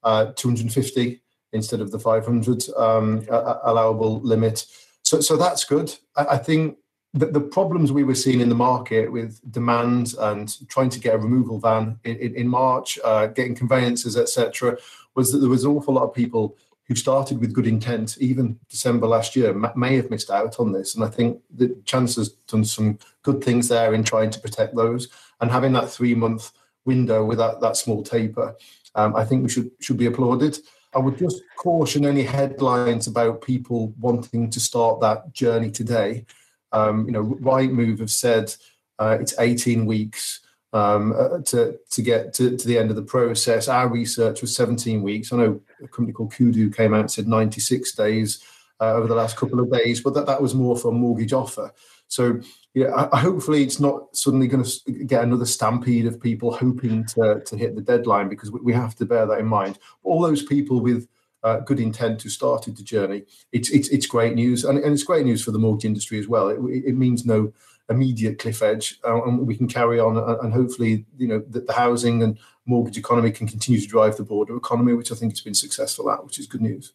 uh, 0.03 0.33
250 0.35 1.21
instead 1.53 1.79
of 1.79 1.91
the 1.91 1.99
500 1.99 2.63
um, 2.75 3.25
allowable 3.29 4.19
limit 4.21 4.65
so 5.03 5.21
so 5.21 5.37
that's 5.37 5.63
good. 5.63 5.95
I, 6.15 6.25
I 6.25 6.37
think 6.37 6.77
the, 7.13 7.39
problems 7.39 7.91
we 7.91 8.03
were 8.03 8.15
seeing 8.15 8.41
in 8.41 8.49
the 8.49 8.55
market 8.55 9.11
with 9.11 9.39
demand 9.51 10.15
and 10.19 10.67
trying 10.67 10.89
to 10.89 10.99
get 10.99 11.13
a 11.13 11.17
removal 11.17 11.59
van 11.59 11.99
in, 12.03 12.15
in, 12.17 12.35
in 12.35 12.47
March, 12.47 12.97
uh, 13.03 13.27
getting 13.27 13.55
conveyances, 13.55 14.17
etc., 14.17 14.77
was 15.15 15.31
that 15.31 15.37
there 15.37 15.49
was 15.49 15.63
an 15.63 15.71
awful 15.71 15.93
lot 15.93 16.05
of 16.05 16.13
people 16.13 16.57
who 16.87 16.95
started 16.95 17.39
with 17.39 17.53
good 17.53 17.67
intent, 17.67 18.17
even 18.19 18.59
December 18.67 19.07
last 19.07 19.35
year, 19.35 19.53
may 19.75 19.95
have 19.95 20.09
missed 20.09 20.31
out 20.31 20.59
on 20.59 20.71
this. 20.71 20.95
And 20.95 21.03
I 21.03 21.07
think 21.07 21.39
the 21.55 21.77
Chancellor's 21.85 22.29
done 22.29 22.65
some 22.65 22.97
good 23.21 23.43
things 23.43 23.69
there 23.69 23.93
in 23.93 24.03
trying 24.03 24.31
to 24.31 24.39
protect 24.39 24.75
those 24.75 25.07
and 25.39 25.49
having 25.49 25.71
that 25.73 25.89
three 25.89 26.15
month 26.15 26.51
window 26.83 27.23
with 27.23 27.37
that, 27.37 27.61
that 27.61 27.77
small 27.77 28.03
taper. 28.03 28.55
Um, 28.95 29.15
I 29.15 29.25
think 29.25 29.43
we 29.43 29.49
should 29.49 29.71
should 29.79 29.97
be 29.97 30.05
applauded. 30.05 30.57
I 30.95 30.99
would 30.99 31.17
just 31.17 31.41
caution 31.57 32.05
any 32.05 32.23
headlines 32.23 33.07
about 33.07 33.41
people 33.41 33.93
wanting 33.99 34.49
to 34.51 34.59
start 34.59 35.01
that 35.01 35.33
journey 35.33 35.71
today. 35.71 36.25
Um, 36.71 37.05
you 37.05 37.11
know, 37.11 37.23
Rightmove 37.41 37.99
have 37.99 38.11
said 38.11 38.53
uh, 38.99 39.17
it's 39.19 39.33
18 39.39 39.85
weeks 39.85 40.41
um, 40.71 41.13
uh, 41.13 41.39
to 41.45 41.79
to 41.89 42.01
get 42.01 42.33
to, 42.35 42.57
to 42.57 42.67
the 42.67 42.77
end 42.77 42.89
of 42.89 42.95
the 42.95 43.03
process. 43.03 43.67
Our 43.67 43.87
research 43.87 44.41
was 44.41 44.55
17 44.55 45.01
weeks. 45.01 45.31
I 45.31 45.37
know 45.37 45.61
a 45.83 45.87
company 45.87 46.13
called 46.13 46.33
Kudu 46.33 46.69
came 46.69 46.93
out 46.93 47.01
and 47.01 47.11
said 47.11 47.27
96 47.27 47.93
days 47.93 48.43
uh, 48.79 48.93
over 48.93 49.07
the 49.07 49.15
last 49.15 49.37
couple 49.37 49.59
of 49.59 49.71
days, 49.71 50.01
but 50.01 50.13
that, 50.15 50.25
that 50.25 50.41
was 50.41 50.53
more 50.53 50.77
for 50.77 50.89
a 50.89 50.95
mortgage 50.95 51.33
offer. 51.33 51.71
So 52.07 52.39
yeah, 52.73 53.07
I, 53.11 53.19
hopefully 53.19 53.63
it's 53.63 53.79
not 53.79 54.15
suddenly 54.15 54.47
going 54.47 54.63
to 54.63 54.91
get 55.05 55.23
another 55.23 55.45
stampede 55.45 56.07
of 56.07 56.19
people 56.19 56.51
hoping 56.51 57.05
to, 57.05 57.41
to 57.45 57.55
hit 57.55 57.75
the 57.75 57.81
deadline 57.81 58.29
because 58.29 58.51
we, 58.51 58.73
have 58.73 58.95
to 58.95 59.05
bear 59.05 59.27
that 59.27 59.39
in 59.39 59.45
mind. 59.45 59.77
All 60.03 60.21
those 60.21 60.41
people 60.41 60.79
with 60.79 61.07
uh, 61.43 61.59
good 61.59 61.79
intent 61.79 62.23
who 62.23 62.29
started 62.29 62.75
the 62.75 62.83
journey, 62.83 63.23
it's 63.51 63.69
it's, 63.69 63.89
it's 63.89 64.07
great 64.07 64.33
news, 64.33 64.63
and, 64.63 64.79
and 64.79 64.93
it's 64.93 65.03
great 65.03 65.25
news 65.25 65.43
for 65.43 65.51
the 65.51 65.59
mortgage 65.59 65.85
industry 65.85 66.17
as 66.17 66.27
well. 66.27 66.49
It, 66.49 66.59
it 66.85 66.95
means 66.95 67.25
no 67.25 67.53
immediate 67.89 68.39
cliff 68.39 68.63
edge, 68.63 68.99
uh, 69.05 69.23
and 69.23 69.45
we 69.45 69.55
can 69.55 69.67
carry 69.67 69.99
on, 69.99 70.17
and, 70.17 70.53
hopefully, 70.53 71.05
you 71.17 71.27
know, 71.27 71.43
the, 71.47 71.61
the, 71.61 71.73
housing 71.73 72.23
and 72.23 72.39
mortgage 72.65 72.97
economy 72.97 73.29
can 73.29 73.47
continue 73.47 73.79
to 73.79 73.87
drive 73.87 74.17
the 74.17 74.23
broader 74.23 74.55
economy, 74.55 74.93
which 74.93 75.11
I 75.11 75.15
think 75.15 75.31
it's 75.31 75.41
been 75.41 75.53
successful 75.53 76.09
at, 76.09 76.23
which 76.23 76.39
is 76.39 76.47
good 76.47 76.61
news. 76.61 76.93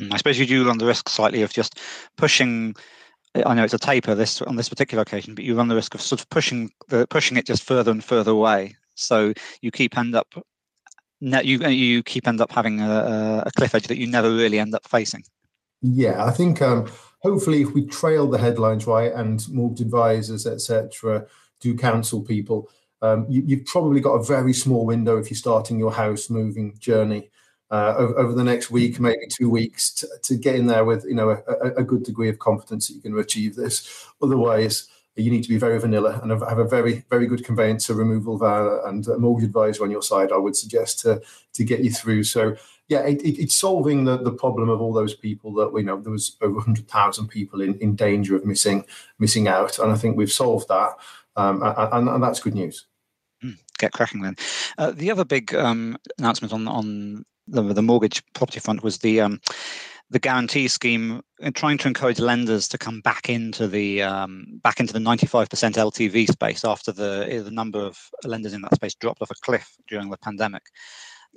Mm, 0.00 0.14
I 0.14 0.16
suppose 0.16 0.38
you 0.38 0.46
do 0.46 0.66
run 0.66 0.78
the 0.78 0.86
risk 0.86 1.08
slightly 1.08 1.42
of 1.42 1.52
just 1.52 1.78
pushing 2.16 2.76
I 3.44 3.54
know 3.54 3.64
it's 3.64 3.74
a 3.74 3.78
taper 3.78 4.14
this 4.14 4.42
on 4.42 4.56
this 4.56 4.68
particular 4.68 5.02
occasion, 5.02 5.34
but 5.34 5.44
you 5.44 5.56
run 5.56 5.68
the 5.68 5.74
risk 5.74 5.94
of 5.94 6.00
sort 6.00 6.20
of 6.20 6.28
pushing 6.30 6.70
the 6.88 7.06
pushing 7.08 7.36
it 7.36 7.46
just 7.46 7.62
further 7.62 7.90
and 7.90 8.02
further 8.02 8.32
away. 8.32 8.76
So 8.94 9.32
you 9.62 9.70
keep 9.70 9.96
end 9.96 10.14
up 10.14 10.26
you 11.20 11.58
you 11.68 12.02
keep 12.02 12.28
end 12.28 12.40
up 12.40 12.52
having 12.52 12.80
a, 12.80 13.42
a 13.46 13.50
cliff 13.56 13.74
edge 13.74 13.86
that 13.88 13.98
you 13.98 14.06
never 14.06 14.30
really 14.30 14.58
end 14.58 14.74
up 14.74 14.86
facing. 14.86 15.24
Yeah, 15.82 16.24
I 16.24 16.30
think 16.30 16.60
um, 16.62 16.90
hopefully 17.22 17.62
if 17.62 17.72
we 17.72 17.86
trail 17.86 18.28
the 18.28 18.38
headlines 18.38 18.86
right 18.86 19.12
and 19.12 19.46
mortgage 19.48 19.80
advisors 19.80 20.46
etc. 20.46 21.26
do 21.60 21.76
counsel 21.76 22.22
people, 22.22 22.68
um, 23.02 23.26
you, 23.28 23.42
you've 23.46 23.66
probably 23.66 24.00
got 24.00 24.14
a 24.14 24.24
very 24.24 24.52
small 24.52 24.86
window 24.86 25.18
if 25.18 25.30
you're 25.30 25.36
starting 25.36 25.78
your 25.78 25.92
house 25.92 26.30
moving 26.30 26.76
journey 26.78 27.30
uh, 27.70 27.94
over, 27.96 28.32
the 28.32 28.44
next 28.44 28.70
week, 28.70 28.98
maybe 28.98 29.26
two 29.28 29.50
weeks, 29.50 29.92
to, 29.92 30.08
to 30.22 30.36
get 30.36 30.54
in 30.54 30.66
there 30.66 30.84
with 30.84 31.04
you 31.04 31.14
know 31.14 31.30
a, 31.30 31.68
a, 31.76 31.82
good 31.82 32.02
degree 32.02 32.30
of 32.30 32.38
confidence 32.38 32.88
that 32.88 32.94
you 32.94 33.00
can 33.00 33.18
achieve 33.18 33.54
this. 33.56 34.06
Otherwise, 34.22 34.88
you 35.16 35.30
need 35.30 35.42
to 35.42 35.48
be 35.48 35.58
very 35.58 35.78
vanilla 35.78 36.18
and 36.22 36.30
have 36.30 36.58
a 36.58 36.64
very 36.64 37.04
very 37.10 37.26
good 37.26 37.44
conveyancer, 37.44 37.94
removal 37.94 38.38
van, 38.38 38.80
and 38.86 39.06
a 39.08 39.18
mortgage 39.18 39.46
advisor 39.46 39.84
on 39.84 39.90
your 39.90 40.02
side. 40.02 40.32
I 40.32 40.38
would 40.38 40.56
suggest 40.56 41.00
to 41.00 41.20
to 41.54 41.64
get 41.64 41.80
you 41.80 41.90
through. 41.90 42.24
So 42.24 42.56
yeah, 42.88 43.00
it, 43.00 43.20
it, 43.22 43.38
it's 43.38 43.54
solving 43.54 44.04
the, 44.04 44.16
the 44.16 44.32
problem 44.32 44.70
of 44.70 44.80
all 44.80 44.94
those 44.94 45.14
people 45.14 45.52
that 45.54 45.72
we 45.72 45.82
know 45.82 46.00
there 46.00 46.12
was 46.12 46.36
over 46.40 46.60
hundred 46.60 46.88
thousand 46.88 47.28
people 47.28 47.60
in, 47.60 47.78
in 47.80 47.94
danger 47.94 48.34
of 48.34 48.46
missing 48.46 48.84
missing 49.18 49.46
out, 49.46 49.78
and 49.78 49.92
I 49.92 49.96
think 49.96 50.16
we've 50.16 50.32
solved 50.32 50.68
that, 50.68 50.92
um, 51.36 51.62
and, 51.62 52.08
and, 52.08 52.22
that's 52.22 52.40
good 52.40 52.54
news. 52.54 52.86
Hmm, 53.42 53.52
get 53.78 53.92
cracking 53.92 54.22
then. 54.22 54.36
Uh, 54.78 54.92
the 54.92 55.10
other 55.10 55.26
big 55.26 55.54
um, 55.54 55.98
announcement 56.18 56.54
on 56.54 56.66
on 56.66 57.26
the, 57.48 57.62
the 57.62 57.82
mortgage 57.82 58.22
property 58.34 58.60
front 58.60 58.82
was 58.82 58.98
the 58.98 59.20
um, 59.20 59.40
the 60.10 60.18
guarantee 60.18 60.68
scheme 60.68 61.22
and 61.40 61.54
trying 61.54 61.76
to 61.78 61.88
encourage 61.88 62.18
lenders 62.18 62.66
to 62.68 62.78
come 62.78 63.00
back 63.00 63.28
into 63.28 63.68
the 63.68 64.02
um, 64.02 64.60
back 64.62 64.80
into 64.80 64.92
the 64.92 64.98
95% 64.98 65.48
LTV 65.48 66.28
space 66.30 66.64
after 66.64 66.92
the 66.92 67.42
the 67.44 67.50
number 67.50 67.78
of 67.78 67.98
lenders 68.24 68.54
in 68.54 68.62
that 68.62 68.74
space 68.74 68.94
dropped 68.94 69.22
off 69.22 69.30
a 69.30 69.34
cliff 69.42 69.76
during 69.88 70.10
the 70.10 70.18
pandemic. 70.18 70.62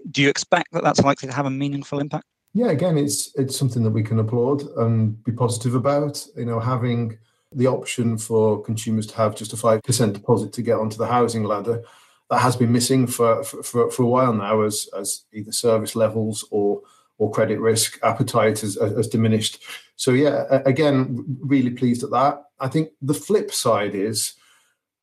Do 0.10 0.22
you 0.22 0.30
expect 0.30 0.72
that 0.72 0.84
that's 0.84 1.02
likely 1.02 1.28
to 1.28 1.36
have 1.36 1.46
a 1.46 1.52
meaningful 1.52 2.00
impact? 2.00 2.26
Yeah, 2.54 2.70
again, 2.70 2.98
it's 2.98 3.32
it's 3.36 3.58
something 3.58 3.84
that 3.84 3.92
we 3.92 4.04
can 4.04 4.20
applaud 4.20 4.62
and 4.78 5.22
be 5.24 5.32
positive 5.32 5.76
about. 5.76 6.26
You 6.36 6.46
know, 6.46 6.60
having 6.60 7.18
the 7.54 7.68
option 7.68 8.18
for 8.18 8.62
consumers 8.64 9.08
to 9.08 9.16
have 9.16 9.36
just 9.36 9.54
a 9.54 9.58
five 9.58 9.84
percent 9.84 10.14
deposit 10.14 10.54
to 10.54 10.62
get 10.62 10.78
onto 10.78 10.98
the 10.98 11.08
housing 11.08 11.44
ladder 11.44 11.84
that 12.32 12.40
has 12.40 12.56
been 12.56 12.72
missing 12.72 13.06
for, 13.06 13.44
for, 13.44 13.92
for 13.92 14.04
a 14.04 14.08
while 14.08 14.34
now 14.34 14.62
as, 14.62 14.90
as 14.98 15.26
either 15.32 15.52
service 15.52 15.96
levels 15.96 16.44
or 16.50 16.82
or 17.18 17.30
credit 17.30 17.60
risk 17.60 18.00
appetite 18.02 18.62
has, 18.62 18.80
has 18.82 19.08
diminished. 19.08 19.62
So 19.96 20.10
yeah, 20.10 20.46
again, 20.66 21.38
really 21.40 21.70
pleased 21.70 22.04
at 22.04 22.10
that. 22.10 22.46
I 22.60 22.68
think 22.68 22.90
the 23.00 23.14
flip 23.14 23.52
side 23.52 23.94
is 23.94 24.34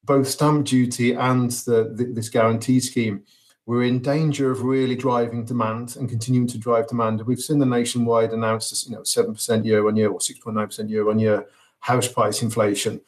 both 0.02 0.26
stamp 0.26 0.66
duty 0.66 1.12
and 1.12 1.52
the, 1.52 1.92
the, 1.94 2.10
this 2.12 2.28
guarantee 2.28 2.80
scheme. 2.80 3.22
We're 3.66 3.84
in 3.84 4.02
danger 4.02 4.50
of 4.50 4.62
really 4.62 4.96
driving 4.96 5.44
demand 5.44 5.94
and 5.94 6.08
continuing 6.08 6.48
to 6.48 6.58
drive 6.58 6.88
demand. 6.88 7.22
We've 7.22 7.38
seen 7.38 7.60
the 7.60 7.66
Nationwide 7.66 8.32
announced, 8.32 8.88
you 8.88 8.96
know, 8.96 9.04
seven 9.04 9.34
percent 9.34 9.64
year 9.64 9.86
on 9.86 9.94
year 9.94 10.10
or 10.10 10.20
six 10.20 10.40
point 10.40 10.56
nine 10.56 10.66
percent 10.66 10.90
year 10.90 11.08
on 11.08 11.20
year 11.20 11.46
house 11.78 12.08
price 12.08 12.42
inflation 12.42 13.00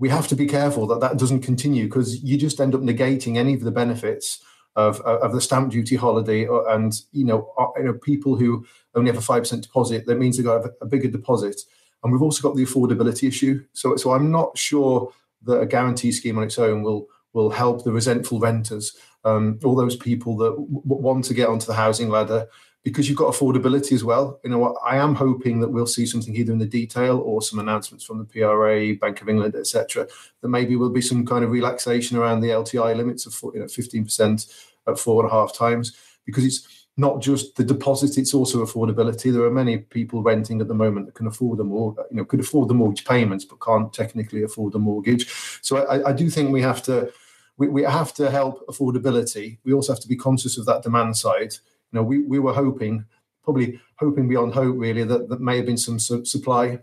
we 0.00 0.08
have 0.08 0.26
to 0.28 0.34
be 0.34 0.46
careful 0.46 0.86
that 0.88 1.00
that 1.00 1.18
doesn't 1.18 1.42
continue 1.42 1.84
because 1.84 2.22
you 2.24 2.36
just 2.36 2.60
end 2.60 2.74
up 2.74 2.80
negating 2.80 3.36
any 3.36 3.54
of 3.54 3.60
the 3.60 3.70
benefits 3.70 4.42
of, 4.74 5.00
of 5.02 5.32
the 5.32 5.40
stamp 5.40 5.70
duty 5.70 5.94
holiday 5.94 6.48
uh, 6.48 6.62
and 6.64 7.02
you 7.12 7.24
know, 7.24 7.52
uh, 7.58 7.66
you 7.76 7.84
know 7.84 7.92
people 7.92 8.34
who 8.34 8.66
only 8.94 9.10
have 9.10 9.18
a 9.18 9.22
five 9.22 9.42
percent 9.42 9.62
deposit 9.62 10.06
that 10.06 10.18
means 10.18 10.36
they 10.36 10.42
got 10.42 10.64
a, 10.64 10.72
a 10.80 10.86
bigger 10.86 11.08
deposit. 11.08 11.60
And 12.02 12.10
we've 12.12 12.22
also 12.22 12.40
got 12.40 12.56
the 12.56 12.64
affordability 12.64 13.28
issue. 13.28 13.64
So 13.74 13.96
so 13.96 14.12
i'm 14.12 14.30
not 14.30 14.56
sure 14.58 15.12
that 15.42 15.60
a 15.60 15.66
guarantee 15.66 16.12
scheme 16.12 16.38
on 16.38 16.44
its 16.44 16.58
own 16.58 16.82
will 16.82 17.06
will 17.32 17.50
help 17.50 17.84
the 17.84 17.92
resentful 17.92 18.40
renters 18.40 18.96
um, 19.24 19.58
all 19.64 19.76
those 19.76 19.96
people 19.96 20.36
that 20.38 20.50
w- 20.50 20.82
want 20.84 21.24
to 21.26 21.34
get 21.34 21.48
onto 21.48 21.66
the 21.66 21.74
housing 21.74 22.08
ladder 22.08 22.48
because 22.82 23.08
you've 23.08 23.18
got 23.18 23.32
affordability 23.32 23.92
as 23.92 24.04
well. 24.04 24.40
You 24.42 24.50
know, 24.50 24.58
what? 24.58 24.76
I 24.84 24.96
am 24.96 25.14
hoping 25.14 25.60
that 25.60 25.68
we'll 25.68 25.86
see 25.86 26.06
something 26.06 26.34
either 26.34 26.52
in 26.52 26.58
the 26.58 26.66
detail 26.66 27.18
or 27.18 27.42
some 27.42 27.58
announcements 27.58 28.04
from 28.04 28.18
the 28.18 28.24
PRA, 28.24 28.94
Bank 28.94 29.20
of 29.20 29.28
England, 29.28 29.54
etc. 29.54 30.08
That 30.40 30.48
maybe 30.48 30.76
will 30.76 30.90
be 30.90 31.02
some 31.02 31.26
kind 31.26 31.44
of 31.44 31.50
relaxation 31.50 32.16
around 32.16 32.40
the 32.40 32.48
LTI 32.48 32.96
limits 32.96 33.26
of 33.26 33.34
you 33.54 33.60
know, 33.60 33.66
15% 33.66 34.70
at 34.88 34.98
four 34.98 35.22
and 35.22 35.30
a 35.30 35.34
half 35.34 35.54
times 35.54 35.96
because 36.24 36.44
it's 36.44 36.86
not 36.96 37.20
just 37.20 37.56
the 37.56 37.64
deposit; 37.64 38.16
it's 38.16 38.32
also 38.32 38.64
affordability. 38.64 39.30
There 39.30 39.44
are 39.44 39.50
many 39.50 39.78
people 39.78 40.22
renting 40.22 40.60
at 40.62 40.68
the 40.68 40.74
moment 40.74 41.06
that 41.06 41.14
can 41.14 41.26
afford 41.26 41.58
the 41.58 41.64
mortgage, 41.64 42.06
you 42.10 42.16
know, 42.16 42.24
could 42.24 42.40
afford 42.40 42.68
the 42.68 42.74
mortgage 42.74 43.04
payments 43.04 43.44
but 43.44 43.60
can't 43.60 43.92
technically 43.92 44.42
afford 44.42 44.72
the 44.72 44.78
mortgage. 44.78 45.28
So 45.60 45.84
I, 45.86 46.10
I 46.10 46.12
do 46.12 46.30
think 46.30 46.50
we 46.50 46.62
have 46.62 46.82
to 46.84 47.12
we 47.58 47.82
have 47.82 48.14
to 48.14 48.30
help 48.30 48.66
affordability. 48.68 49.58
We 49.64 49.74
also 49.74 49.92
have 49.92 50.00
to 50.00 50.08
be 50.08 50.16
conscious 50.16 50.56
of 50.56 50.64
that 50.64 50.82
demand 50.82 51.18
side 51.18 51.54
you 51.92 51.98
know, 51.98 52.02
we, 52.02 52.20
we 52.22 52.38
were 52.38 52.52
hoping, 52.52 53.04
probably 53.42 53.80
hoping 53.96 54.28
beyond 54.28 54.54
hope, 54.54 54.76
really, 54.78 55.04
that 55.04 55.28
that 55.28 55.40
may 55.40 55.56
have 55.56 55.66
been 55.66 55.78
some 55.78 55.98
su- 55.98 56.24
supply 56.24 56.80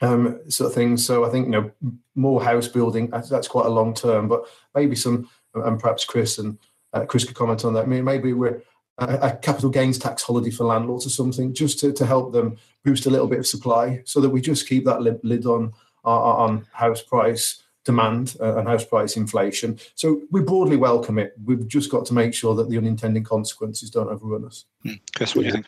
um, 0.00 0.40
sort 0.48 0.68
of 0.68 0.74
things. 0.74 1.04
So 1.04 1.24
I 1.24 1.30
think 1.30 1.46
you 1.46 1.52
know 1.52 1.70
more 2.14 2.42
house 2.42 2.68
building 2.68 3.10
that's 3.10 3.48
quite 3.48 3.66
a 3.66 3.70
long 3.70 3.94
term, 3.94 4.28
but 4.28 4.44
maybe 4.74 4.96
some 4.96 5.28
and 5.54 5.80
perhaps 5.80 6.04
Chris 6.04 6.38
and 6.38 6.58
uh, 6.92 7.04
Chris 7.04 7.24
could 7.24 7.36
comment 7.36 7.64
on 7.64 7.74
that. 7.74 7.84
I 7.84 7.86
mean, 7.86 8.04
maybe 8.04 8.32
we're 8.32 8.62
a, 8.98 9.18
a, 9.22 9.36
capital 9.36 9.70
gains 9.70 9.98
tax 9.98 10.22
holiday 10.22 10.50
for 10.50 10.64
landlords 10.64 11.06
or 11.06 11.10
something, 11.10 11.54
just 11.54 11.78
to, 11.80 11.92
to 11.92 12.06
help 12.06 12.32
them 12.32 12.56
boost 12.84 13.06
a 13.06 13.10
little 13.10 13.26
bit 13.26 13.38
of 13.38 13.46
supply, 13.46 14.02
so 14.04 14.20
that 14.20 14.30
we 14.30 14.40
just 14.40 14.68
keep 14.68 14.84
that 14.84 15.02
lid, 15.02 15.18
lid 15.22 15.46
on 15.46 15.72
on 16.04 16.64
house 16.72 17.02
price 17.02 17.62
demand 17.86 18.36
uh, 18.40 18.58
and 18.58 18.68
house 18.68 18.84
price 18.84 19.16
inflation. 19.16 19.78
So 19.94 20.20
we 20.30 20.42
broadly 20.42 20.76
welcome 20.76 21.18
it. 21.18 21.32
We've 21.44 21.66
just 21.66 21.90
got 21.90 22.04
to 22.06 22.14
make 22.14 22.34
sure 22.34 22.54
that 22.56 22.68
the 22.68 22.76
unintended 22.76 23.24
consequences 23.24 23.88
don't 23.88 24.08
overrun 24.08 24.44
us. 24.44 24.66
Mm. 24.84 25.00
Chris, 25.16 25.34
what 25.34 25.42
do 25.42 25.46
you 25.46 25.52
think? 25.52 25.66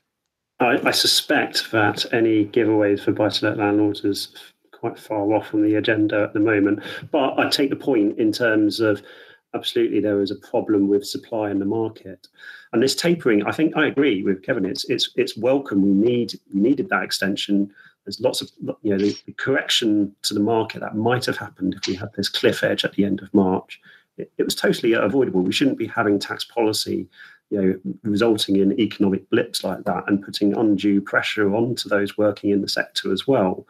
I, 0.60 0.88
I, 0.88 0.90
suspect 0.90 1.70
that 1.70 2.04
any 2.12 2.46
giveaways 2.46 3.00
for 3.04 3.12
buy-to-let 3.12 3.58
landlords 3.58 4.04
is 4.04 4.34
quite 4.72 4.98
far 4.98 5.32
off 5.32 5.54
on 5.54 5.62
the 5.62 5.76
agenda 5.76 6.24
at 6.24 6.32
the 6.34 6.40
moment. 6.40 6.82
But 7.12 7.38
I 7.38 7.48
take 7.48 7.70
the 7.70 7.76
point 7.76 8.18
in 8.18 8.32
terms 8.32 8.80
of 8.80 9.00
absolutely 9.54 10.00
there 10.00 10.20
is 10.20 10.32
a 10.32 10.48
problem 10.50 10.88
with 10.88 11.06
supply 11.06 11.50
in 11.50 11.60
the 11.60 11.64
market. 11.64 12.26
And 12.72 12.82
this 12.82 12.96
tapering, 12.96 13.46
I 13.46 13.52
think 13.52 13.76
I 13.76 13.86
agree 13.86 14.24
with 14.24 14.42
Kevin. 14.42 14.66
It's 14.66 14.84
it's 14.90 15.10
it's 15.14 15.38
welcome. 15.38 15.82
We 15.82 16.10
need 16.10 16.38
we 16.52 16.60
needed 16.60 16.88
that 16.88 17.04
extension 17.04 17.72
there's 18.08 18.20
lots 18.20 18.40
of 18.40 18.50
you 18.82 18.90
know 18.90 18.96
the, 18.96 19.14
the, 19.26 19.32
correction 19.32 20.14
to 20.22 20.32
the 20.32 20.40
market 20.40 20.80
that 20.80 20.96
might 20.96 21.26
have 21.26 21.36
happened 21.36 21.74
if 21.74 21.86
we 21.86 21.94
had 21.94 22.08
this 22.16 22.30
cliff 22.30 22.64
edge 22.64 22.82
at 22.82 22.94
the 22.94 23.04
end 23.04 23.20
of 23.20 23.32
March. 23.34 23.78
It, 24.16 24.32
it 24.38 24.44
was 24.44 24.54
totally 24.54 24.94
avoidable. 24.94 25.42
We 25.42 25.52
shouldn't 25.52 25.76
be 25.76 25.86
having 25.86 26.18
tax 26.18 26.42
policy, 26.42 27.06
you 27.50 27.60
know, 27.60 27.92
resulting 28.04 28.56
in 28.56 28.80
economic 28.80 29.28
blips 29.28 29.62
like 29.62 29.84
that 29.84 30.04
and 30.06 30.22
putting 30.22 30.56
undue 30.56 31.02
pressure 31.02 31.54
onto 31.54 31.86
those 31.86 32.16
working 32.16 32.48
in 32.48 32.62
the 32.62 32.68
sector 32.68 33.12
as 33.12 33.26
well. 33.26 33.66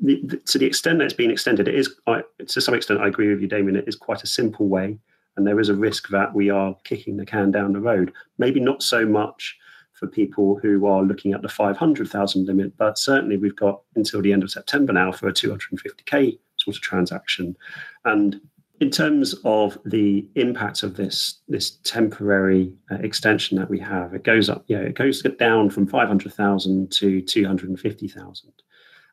the, 0.00 0.20
the, 0.24 0.36
to 0.36 0.58
the 0.58 0.66
extent 0.66 0.98
that 0.98 1.06
it's 1.06 1.14
been 1.14 1.32
extended, 1.32 1.66
it 1.66 1.74
is 1.74 1.92
I, 2.06 2.22
to 2.46 2.60
some 2.60 2.74
extent. 2.74 3.00
I 3.00 3.08
agree 3.08 3.30
with 3.30 3.40
you, 3.40 3.48
Damien. 3.48 3.74
It 3.74 3.88
is 3.88 3.96
quite 3.96 4.22
a 4.22 4.28
simple 4.28 4.68
way, 4.68 4.96
and 5.36 5.44
there 5.44 5.58
is 5.58 5.70
a 5.70 5.74
risk 5.74 6.08
that 6.10 6.32
we 6.32 6.50
are 6.50 6.76
kicking 6.84 7.16
the 7.16 7.26
can 7.26 7.50
down 7.50 7.72
the 7.72 7.80
road. 7.80 8.12
Maybe 8.38 8.60
not 8.60 8.80
so 8.80 9.04
much 9.04 9.56
for 10.02 10.08
people 10.08 10.58
who 10.60 10.84
are 10.86 11.04
looking 11.04 11.32
at 11.32 11.42
the 11.42 11.48
500,000 11.48 12.44
limit, 12.44 12.76
but 12.76 12.98
certainly 12.98 13.36
we've 13.36 13.54
got 13.54 13.82
until 13.94 14.20
the 14.20 14.32
end 14.32 14.42
of 14.42 14.50
September 14.50 14.92
now 14.92 15.12
for 15.12 15.28
a 15.28 15.32
250k 15.32 16.36
sort 16.56 16.76
of 16.76 16.82
transaction, 16.82 17.56
and 18.04 18.40
in 18.80 18.90
terms 18.90 19.36
of 19.44 19.78
the 19.84 20.26
impact 20.34 20.82
of 20.82 20.96
this 20.96 21.38
this 21.46 21.78
temporary 21.84 22.74
uh, 22.90 22.96
extension 22.96 23.56
that 23.58 23.70
we 23.70 23.78
have, 23.78 24.12
it 24.12 24.24
goes 24.24 24.48
up. 24.48 24.64
Yeah, 24.66 24.78
it 24.78 24.96
goes 24.96 25.22
down 25.38 25.70
from 25.70 25.86
five 25.86 26.08
hundred 26.08 26.34
thousand 26.34 26.90
to 26.92 27.20
two 27.20 27.46
hundred 27.46 27.68
and 27.68 27.78
fifty 27.78 28.08
thousand. 28.08 28.52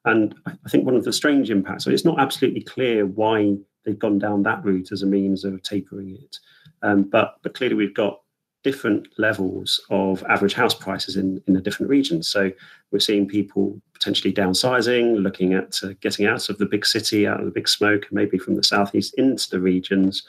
And 0.05 0.33
I 0.47 0.69
think 0.69 0.85
one 0.85 0.95
of 0.95 1.03
the 1.03 1.13
strange 1.13 1.51
impacts. 1.51 1.83
So 1.83 1.91
it's 1.91 2.05
not 2.05 2.19
absolutely 2.19 2.61
clear 2.61 3.05
why 3.05 3.57
they've 3.85 3.99
gone 3.99 4.17
down 4.17 4.41
that 4.43 4.65
route 4.65 4.91
as 4.91 5.03
a 5.03 5.05
means 5.05 5.45
of 5.45 5.61
tapering 5.61 6.15
it. 6.15 6.39
Um, 6.81 7.03
but 7.03 7.35
but 7.43 7.53
clearly 7.53 7.75
we've 7.75 7.93
got 7.93 8.21
different 8.63 9.07
levels 9.17 9.79
of 9.89 10.23
average 10.29 10.53
house 10.53 10.73
prices 10.73 11.15
in, 11.15 11.41
in 11.47 11.53
the 11.53 11.61
different 11.61 11.89
regions. 11.89 12.27
So 12.27 12.51
we're 12.91 12.99
seeing 12.99 13.27
people 13.27 13.81
potentially 13.93 14.33
downsizing, 14.33 15.21
looking 15.21 15.53
at 15.53 15.79
uh, 15.83 15.93
getting 16.01 16.25
out 16.25 16.49
of 16.49 16.57
the 16.57 16.65
big 16.65 16.85
city, 16.85 17.25
out 17.27 17.39
of 17.39 17.45
the 17.45 17.51
big 17.51 17.67
smoke, 17.67 18.03
and 18.09 18.13
maybe 18.13 18.37
from 18.37 18.55
the 18.55 18.63
southeast 18.63 19.13
into 19.17 19.49
the 19.49 19.59
regions. 19.59 20.23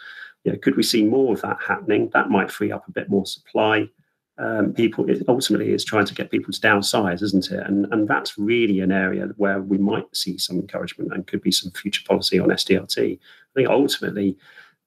You 0.44 0.52
know, 0.52 0.58
could 0.58 0.76
we 0.76 0.82
see 0.82 1.04
more 1.04 1.34
of 1.34 1.42
that 1.42 1.58
happening? 1.66 2.10
That 2.12 2.30
might 2.30 2.50
free 2.50 2.72
up 2.72 2.86
a 2.88 2.92
bit 2.92 3.08
more 3.08 3.26
supply. 3.26 3.88
Um, 4.38 4.72
people 4.72 5.10
it 5.10 5.22
ultimately 5.28 5.72
is 5.72 5.84
trying 5.84 6.06
to 6.06 6.14
get 6.14 6.30
people 6.30 6.50
to 6.50 6.60
downsize, 6.60 7.22
isn't 7.22 7.50
it? 7.50 7.66
And 7.66 7.86
and 7.92 8.08
that's 8.08 8.38
really 8.38 8.80
an 8.80 8.90
area 8.90 9.28
where 9.36 9.60
we 9.60 9.76
might 9.76 10.06
see 10.16 10.38
some 10.38 10.58
encouragement 10.58 11.12
and 11.12 11.26
could 11.26 11.42
be 11.42 11.52
some 11.52 11.72
future 11.72 12.02
policy 12.08 12.38
on 12.38 12.48
SDLT. 12.48 13.18
I 13.18 13.52
think 13.54 13.68
ultimately 13.68 14.38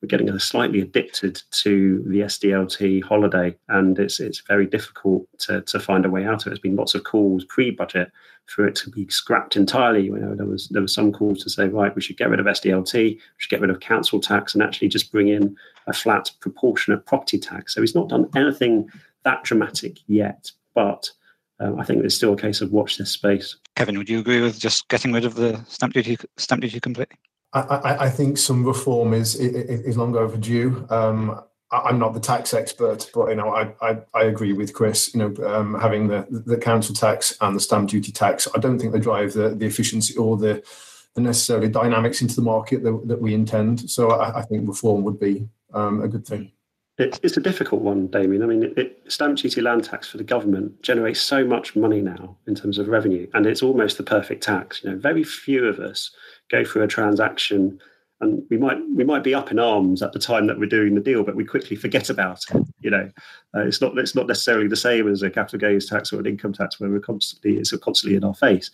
we're 0.04 0.08
getting 0.08 0.38
slightly 0.38 0.82
addicted 0.82 1.42
to 1.52 2.04
the 2.06 2.20
SDLT 2.20 3.02
holiday, 3.06 3.56
and 3.70 3.98
it's 3.98 4.20
it's 4.20 4.42
very 4.42 4.66
difficult 4.66 5.26
to, 5.40 5.62
to 5.62 5.80
find 5.80 6.06
a 6.06 6.10
way 6.10 6.26
out 6.26 6.42
of 6.42 6.48
it. 6.48 6.50
There's 6.50 6.60
been 6.60 6.76
lots 6.76 6.94
of 6.94 7.06
calls 7.06 7.46
pre-budget 7.46 8.12
for 8.48 8.68
it 8.68 8.76
to 8.76 8.90
be 8.90 9.08
scrapped 9.08 9.56
entirely. 9.56 10.04
You 10.04 10.18
know, 10.18 10.36
there 10.36 10.46
was 10.46 10.68
there 10.70 10.82
was 10.82 10.94
some 10.94 11.14
calls 11.14 11.42
to 11.44 11.50
say, 11.50 11.70
right, 11.70 11.96
we 11.96 12.02
should 12.02 12.18
get 12.18 12.30
rid 12.30 12.42
of 12.42 12.46
SDLT, 12.46 12.94
we 12.94 13.22
should 13.38 13.50
get 13.50 13.62
rid 13.62 13.70
of 13.70 13.80
council 13.80 14.20
tax, 14.20 14.54
and 14.54 14.62
actually 14.62 14.90
just 14.90 15.10
bring 15.10 15.30
in 15.30 15.56
a 15.88 15.94
flat 15.94 16.30
proportionate 16.42 17.06
property 17.06 17.40
tax. 17.40 17.74
So 17.74 17.80
he's 17.80 17.96
not 17.96 18.10
done 18.10 18.30
anything 18.36 18.90
that 19.24 19.46
dramatic 19.46 20.00
yet, 20.08 20.52
but 20.76 21.10
um, 21.62 21.80
I 21.80 21.86
think 21.86 22.02
there's 22.02 22.16
still 22.16 22.34
a 22.34 22.38
case 22.38 22.60
of 22.60 22.74
watch 22.74 22.98
this 22.98 23.12
space. 23.12 23.56
Kevin, 23.78 23.98
would 23.98 24.10
you 24.10 24.20
agree 24.20 24.42
with 24.42 24.60
just 24.60 24.86
getting 24.90 25.14
rid 25.14 25.24
of 25.24 25.36
the 25.36 25.64
stamp 25.70 25.94
duty 25.94 26.18
stamp 26.36 26.62
duty 26.62 26.82
completely? 26.82 27.16
I, 27.54 28.06
I, 28.06 28.10
think 28.10 28.38
some 28.38 28.66
reform 28.66 29.14
is 29.14 29.36
is 29.36 29.96
long 29.96 30.16
overdue. 30.16 30.88
Um, 30.90 31.40
I'm 31.72 32.00
not 32.00 32.14
the 32.14 32.20
tax 32.20 32.54
expert, 32.54 33.10
but 33.14 33.30
you 33.30 33.36
know, 33.36 33.50
I, 33.50 33.74
I, 33.82 33.98
I 34.14 34.24
agree 34.24 34.54
with 34.54 34.74
Chris. 34.74 35.14
You 35.14 35.20
know, 35.20 35.46
um, 35.46 35.80
having 35.80 36.08
the 36.08 36.26
the 36.30 36.58
council 36.58 36.96
tax 36.96 37.36
and 37.42 37.56
the 37.56 37.60
stamp 37.60 37.90
duty 37.90 38.12
tax, 38.12 38.48
I 38.56 38.60
don't 38.60 38.80
think 38.80 38.92
they 38.92 39.00
drive 39.00 39.34
the, 39.34 39.50
the 39.50 39.66
efficiency 39.66 40.16
or 40.18 40.38
the 40.38 40.64
the 41.16 41.22
necessarily 41.22 41.70
dynamics 41.70 42.22
into 42.22 42.36
the 42.36 42.42
market 42.42 42.84
that, 42.84 43.08
that 43.08 43.22
we 43.22 43.34
intend. 43.34 43.90
So 43.90 44.12
I, 44.12 44.40
I 44.40 44.42
think 44.44 44.68
reform 44.68 45.04
would 45.04 45.20
be 45.20 45.48
um, 45.74 46.02
a 46.02 46.08
good 46.08 46.26
thing. 46.26 46.52
It, 47.00 47.20
it's 47.24 47.38
a 47.38 47.42
difficult 47.42 47.82
one, 47.82 48.08
Damien. 48.08 48.44
I 48.44 48.46
mean, 48.46 48.64
it, 48.64 48.78
it, 48.78 49.04
stamp 49.08 49.38
duty 49.38 49.62
land 49.62 49.84
tax 49.84 50.08
for 50.08 50.18
the 50.18 50.24
government 50.24 50.82
generates 50.84 51.20
so 51.22 51.44
much 51.44 51.76
money 51.76 52.02
now 52.02 52.38
in 52.46 52.54
terms 52.54 52.78
of 52.78 52.88
revenue, 52.88 53.28
and 53.34 53.48
it's 53.48 53.64
almost 53.64 53.98
the 53.98 54.04
perfect 54.04 54.44
tax. 54.44 54.84
You 54.84 54.92
know, 54.92 54.98
very 54.98 55.24
few 55.24 55.66
of 55.66 55.80
us 55.80 56.12
go 56.50 56.64
through 56.64 56.84
a 56.84 56.88
transaction 56.88 57.80
and 58.24 58.44
we 58.50 58.58
might 58.58 58.78
we 58.96 59.04
might 59.04 59.24
be 59.24 59.36
up 59.36 59.52
in 59.52 59.60
arms 59.60 60.02
at 60.02 60.14
the 60.14 60.20
time 60.20 60.48
that 60.48 60.58
we're 60.58 60.66
doing 60.66 60.96
the 60.96 61.02
deal, 61.02 61.24
but 61.24 61.36
we 61.36 61.46
quickly 61.46 61.76
forget 61.76 62.10
about 62.10 62.40
it. 62.50 62.66
You 62.80 62.90
know, 62.90 63.12
uh, 63.56 63.62
it's 63.62 63.82
not 63.82 63.98
it's 63.98 64.16
not 64.16 64.28
necessarily 64.28 64.68
the 64.68 64.76
same 64.76 65.08
as 65.08 65.22
a 65.22 65.30
capital 65.30 65.60
gains 65.60 65.88
tax 65.88 66.12
or 66.12 66.20
an 66.20 66.26
income 66.26 66.54
tax 66.54 66.80
where 66.80 66.90
we're 66.90 67.00
constantly 67.00 67.58
it's 67.58 67.76
constantly 67.78 68.16
in 68.16 68.24
our 68.24 68.34
face. 68.34 68.72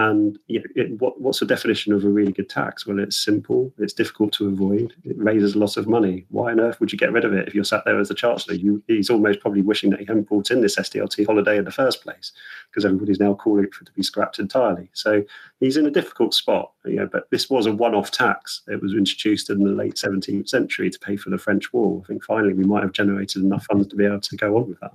And 0.00 0.38
you 0.46 0.60
know, 0.60 0.64
it, 0.76 0.98
what, 0.98 1.20
what's 1.20 1.40
the 1.40 1.46
definition 1.46 1.92
of 1.92 2.06
a 2.06 2.08
really 2.08 2.32
good 2.32 2.48
tax? 2.48 2.86
Well, 2.86 2.98
it's 2.98 3.22
simple, 3.22 3.70
it's 3.76 3.92
difficult 3.92 4.32
to 4.34 4.48
avoid, 4.48 4.94
it 5.04 5.14
raises 5.18 5.54
a 5.54 5.58
lot 5.58 5.76
of 5.76 5.86
money. 5.86 6.24
Why 6.30 6.52
on 6.52 6.60
earth 6.60 6.80
would 6.80 6.90
you 6.90 6.96
get 6.96 7.12
rid 7.12 7.26
of 7.26 7.34
it 7.34 7.46
if 7.46 7.54
you're 7.54 7.64
sat 7.64 7.84
there 7.84 8.00
as 8.00 8.08
the 8.08 8.14
chancellor? 8.14 8.54
You, 8.54 8.82
he's 8.86 9.10
almost 9.10 9.40
probably 9.40 9.60
wishing 9.60 9.90
that 9.90 10.00
he 10.00 10.06
hadn't 10.06 10.26
brought 10.26 10.50
in 10.50 10.62
this 10.62 10.76
SDLT 10.76 11.26
holiday 11.26 11.58
in 11.58 11.66
the 11.66 11.70
first 11.70 12.02
place, 12.02 12.32
because 12.70 12.86
everybody's 12.86 13.20
now 13.20 13.34
calling 13.34 13.70
for 13.70 13.82
it 13.82 13.88
to 13.88 13.92
be 13.92 14.02
scrapped 14.02 14.38
entirely. 14.38 14.88
So 14.94 15.22
he's 15.58 15.76
in 15.76 15.84
a 15.84 15.90
difficult 15.90 16.32
spot. 16.32 16.72
You 16.86 16.96
know, 16.96 17.06
but 17.06 17.28
this 17.30 17.50
was 17.50 17.66
a 17.66 17.72
one-off 17.72 18.10
tax. 18.10 18.62
It 18.68 18.80
was 18.80 18.94
introduced 18.94 19.50
in 19.50 19.62
the 19.62 19.70
late 19.70 19.96
17th 19.96 20.48
century 20.48 20.88
to 20.88 20.98
pay 20.98 21.18
for 21.18 21.28
the 21.28 21.36
French 21.36 21.74
War. 21.74 22.00
I 22.02 22.06
think 22.06 22.24
finally 22.24 22.54
we 22.54 22.64
might 22.64 22.82
have 22.82 22.92
generated 22.92 23.42
enough 23.42 23.66
funds 23.66 23.88
to 23.88 23.96
be 23.96 24.06
able 24.06 24.20
to 24.20 24.36
go 24.36 24.56
on 24.56 24.68
with 24.68 24.80
that. 24.80 24.92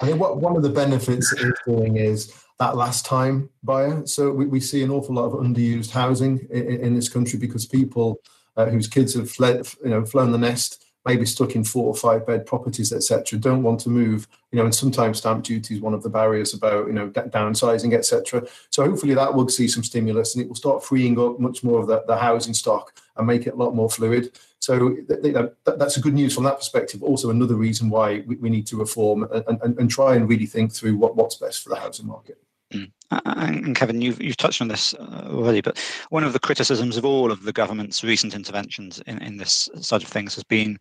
I 0.00 0.06
think 0.06 0.20
what 0.20 0.38
one 0.38 0.56
of 0.56 0.62
the 0.62 0.70
benefits 0.70 1.32
it's 1.32 1.60
doing 1.66 1.96
is 1.96 2.32
that 2.58 2.76
last 2.76 3.06
time 3.06 3.48
buyer. 3.62 4.06
So 4.06 4.30
we, 4.30 4.46
we 4.46 4.60
see 4.60 4.82
an 4.82 4.90
awful 4.90 5.14
lot 5.14 5.26
of 5.26 5.32
underused 5.32 5.90
housing 5.90 6.46
in, 6.50 6.80
in 6.80 6.94
this 6.94 7.08
country 7.08 7.38
because 7.38 7.66
people 7.66 8.20
uh, 8.56 8.66
whose 8.66 8.88
kids 8.88 9.14
have 9.14 9.30
fled, 9.30 9.68
you 9.84 9.90
know, 9.90 10.04
flown 10.04 10.32
the 10.32 10.38
nest, 10.38 10.84
maybe 11.04 11.24
stuck 11.24 11.54
in 11.54 11.62
four 11.62 11.86
or 11.86 11.94
five 11.94 12.26
bed 12.26 12.44
properties, 12.46 12.92
etc., 12.92 13.38
don't 13.38 13.62
want 13.62 13.78
to 13.80 13.88
move. 13.88 14.26
You 14.50 14.58
know, 14.58 14.64
and 14.64 14.74
sometimes 14.74 15.18
stamp 15.18 15.44
duty 15.44 15.74
is 15.74 15.80
one 15.80 15.94
of 15.94 16.02
the 16.02 16.08
barriers 16.10 16.54
about 16.54 16.86
you 16.86 16.92
know 16.92 17.10
downsizing, 17.10 17.94
etc. 17.94 18.46
So 18.70 18.84
hopefully 18.84 19.14
that 19.14 19.32
will 19.32 19.48
see 19.48 19.68
some 19.68 19.84
stimulus 19.84 20.34
and 20.34 20.44
it 20.44 20.48
will 20.48 20.56
start 20.56 20.84
freeing 20.84 21.18
up 21.18 21.38
much 21.38 21.62
more 21.62 21.80
of 21.80 21.86
the, 21.86 22.02
the 22.06 22.16
housing 22.16 22.54
stock 22.54 22.94
and 23.16 23.26
make 23.26 23.46
it 23.46 23.54
a 23.54 23.56
lot 23.56 23.74
more 23.74 23.90
fluid. 23.90 24.38
So 24.66 24.96
that, 25.06 25.54
that's 25.78 25.96
a 25.96 26.00
good 26.00 26.14
news 26.14 26.34
from 26.34 26.42
that 26.42 26.58
perspective. 26.58 27.00
Also, 27.00 27.30
another 27.30 27.54
reason 27.54 27.88
why 27.88 28.24
we, 28.26 28.34
we 28.34 28.50
need 28.50 28.66
to 28.66 28.76
reform 28.76 29.22
and, 29.22 29.44
and, 29.62 29.78
and, 29.78 29.88
try 29.88 30.16
and 30.16 30.28
really 30.28 30.44
think 30.44 30.72
through 30.72 30.96
what, 30.96 31.14
what's 31.14 31.36
best 31.36 31.62
for 31.62 31.68
the 31.68 31.76
housing 31.76 32.08
market. 32.08 32.42
Mm. 32.74 32.90
And 33.12 33.76
Kevin, 33.76 34.00
you've, 34.00 34.20
you've 34.20 34.36
touched 34.36 34.60
on 34.60 34.66
this 34.66 34.92
uh, 34.94 35.28
already, 35.30 35.60
but 35.60 35.78
one 36.10 36.24
of 36.24 36.32
the 36.32 36.40
criticisms 36.40 36.96
of 36.96 37.04
all 37.04 37.30
of 37.30 37.44
the 37.44 37.52
government's 37.52 38.02
recent 38.02 38.34
interventions 38.34 39.00
in, 39.06 39.22
in 39.22 39.36
this 39.36 39.68
side 39.80 40.02
of 40.02 40.08
things 40.08 40.34
has 40.34 40.42
been 40.42 40.78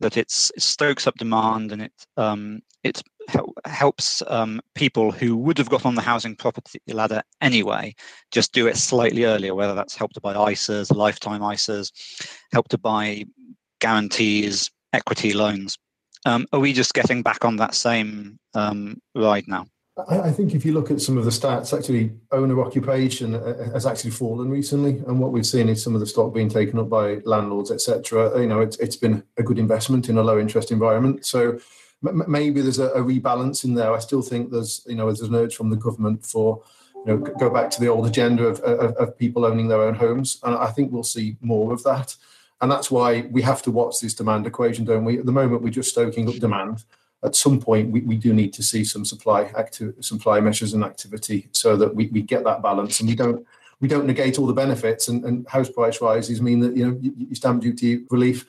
that 0.00 0.16
it 0.16 0.32
stokes 0.32 1.06
up 1.06 1.14
demand 1.14 1.70
and 1.70 1.82
it 1.82 2.06
um, 2.16 2.60
it 2.82 3.02
helps 3.64 4.22
um, 4.26 4.60
people 4.74 5.10
who 5.10 5.36
would 5.36 5.58
have 5.58 5.68
got 5.68 5.86
on 5.86 5.94
the 5.94 6.02
housing 6.02 6.36
property 6.36 6.80
ladder 6.88 7.22
anyway 7.40 7.94
just 8.30 8.52
do 8.52 8.66
it 8.66 8.76
slightly 8.76 9.24
earlier, 9.24 9.54
whether 9.54 9.74
that's 9.74 9.96
help 9.96 10.12
to 10.12 10.20
buy 10.20 10.34
ISAs, 10.34 10.94
lifetime 10.94 11.40
ISAs, 11.40 11.92
help 12.52 12.68
to 12.68 12.78
buy 12.78 13.24
guarantees, 13.80 14.70
equity 14.92 15.32
loans. 15.32 15.78
Um, 16.24 16.46
are 16.52 16.60
we 16.60 16.72
just 16.72 16.94
getting 16.94 17.22
back 17.22 17.44
on 17.44 17.56
that 17.56 17.74
same 17.74 18.38
um, 18.54 19.00
ride 19.14 19.48
now? 19.48 19.66
I, 20.08 20.30
think 20.30 20.54
if 20.54 20.64
you 20.64 20.72
look 20.72 20.90
at 20.90 21.02
some 21.02 21.18
of 21.18 21.26
the 21.26 21.30
stats, 21.30 21.76
actually 21.76 22.12
owner 22.30 22.62
occupation 22.62 23.34
uh, 23.34 23.70
has 23.72 23.84
actually 23.84 24.12
fallen 24.12 24.48
recently, 24.48 25.02
and 25.06 25.20
what 25.20 25.32
we've 25.32 25.44
seen 25.44 25.68
is 25.68 25.82
some 25.82 25.94
of 25.94 26.00
the 26.00 26.06
stock 26.06 26.32
being 26.32 26.48
taken 26.48 26.78
up 26.78 26.88
by 26.88 27.18
landlords, 27.26 27.70
etc. 27.70 28.40
You 28.40 28.46
know, 28.46 28.60
it's, 28.60 28.78
it's 28.78 28.96
been 28.96 29.22
a 29.36 29.42
good 29.42 29.58
investment 29.58 30.08
in 30.08 30.16
a 30.16 30.22
low 30.22 30.38
interest 30.38 30.72
environment. 30.72 31.26
So 31.26 31.58
m- 32.06 32.24
maybe 32.28 32.60
there's 32.60 32.78
a, 32.78 32.88
a 32.90 33.02
rebalance 33.02 33.64
in 33.64 33.74
there. 33.74 33.92
I 33.92 33.98
still 33.98 34.22
think 34.22 34.50
there's 34.50 34.82
you 34.86 34.94
know 34.94 35.06
there's 35.06 35.20
an 35.20 35.34
urge 35.34 35.56
from 35.56 35.70
the 35.70 35.76
government 35.76 36.24
for 36.24 36.62
you 36.94 37.04
know 37.06 37.16
go 37.18 37.50
back 37.50 37.70
to 37.70 37.80
the 37.80 37.88
old 37.88 38.06
agenda 38.06 38.44
of, 38.44 38.60
of, 38.60 38.94
of 38.96 39.18
people 39.18 39.44
owning 39.44 39.68
their 39.68 39.82
own 39.82 39.94
homes, 39.94 40.38
and 40.42 40.54
I 40.54 40.68
think 40.68 40.92
we'll 40.92 41.02
see 41.02 41.36
more 41.40 41.72
of 41.72 41.82
that. 41.84 42.16
And 42.60 42.70
that's 42.70 42.92
why 42.92 43.22
we 43.32 43.42
have 43.42 43.60
to 43.62 43.72
watch 43.72 43.96
this 44.00 44.14
demand 44.14 44.46
equation, 44.46 44.84
don't 44.84 45.04
we? 45.04 45.18
At 45.18 45.26
the 45.26 45.32
moment, 45.32 45.62
we're 45.62 45.70
just 45.70 45.90
stoking 45.90 46.28
up 46.28 46.36
demand 46.36 46.84
at 47.24 47.36
some 47.36 47.60
point 47.60 47.90
we, 47.90 48.00
we 48.00 48.16
do 48.16 48.32
need 48.32 48.52
to 48.52 48.62
see 48.62 48.84
some 48.84 49.04
supply 49.04 49.50
active 49.56 49.94
supply 50.00 50.40
measures 50.40 50.74
and 50.74 50.84
activity 50.84 51.48
so 51.52 51.76
that 51.76 51.94
we, 51.94 52.08
we 52.08 52.22
get 52.22 52.44
that 52.44 52.62
balance 52.62 53.00
and 53.00 53.08
we 53.08 53.14
don't 53.14 53.46
we 53.80 53.88
don't 53.88 54.06
negate 54.06 54.38
all 54.38 54.46
the 54.46 54.52
benefits 54.52 55.08
and, 55.08 55.24
and 55.24 55.48
house 55.48 55.68
price 55.68 56.00
rises 56.00 56.42
mean 56.42 56.60
that 56.60 56.76
you 56.76 56.86
know 56.86 56.98
your 57.00 57.34
stamp 57.34 57.62
duty 57.62 58.04
relief 58.10 58.46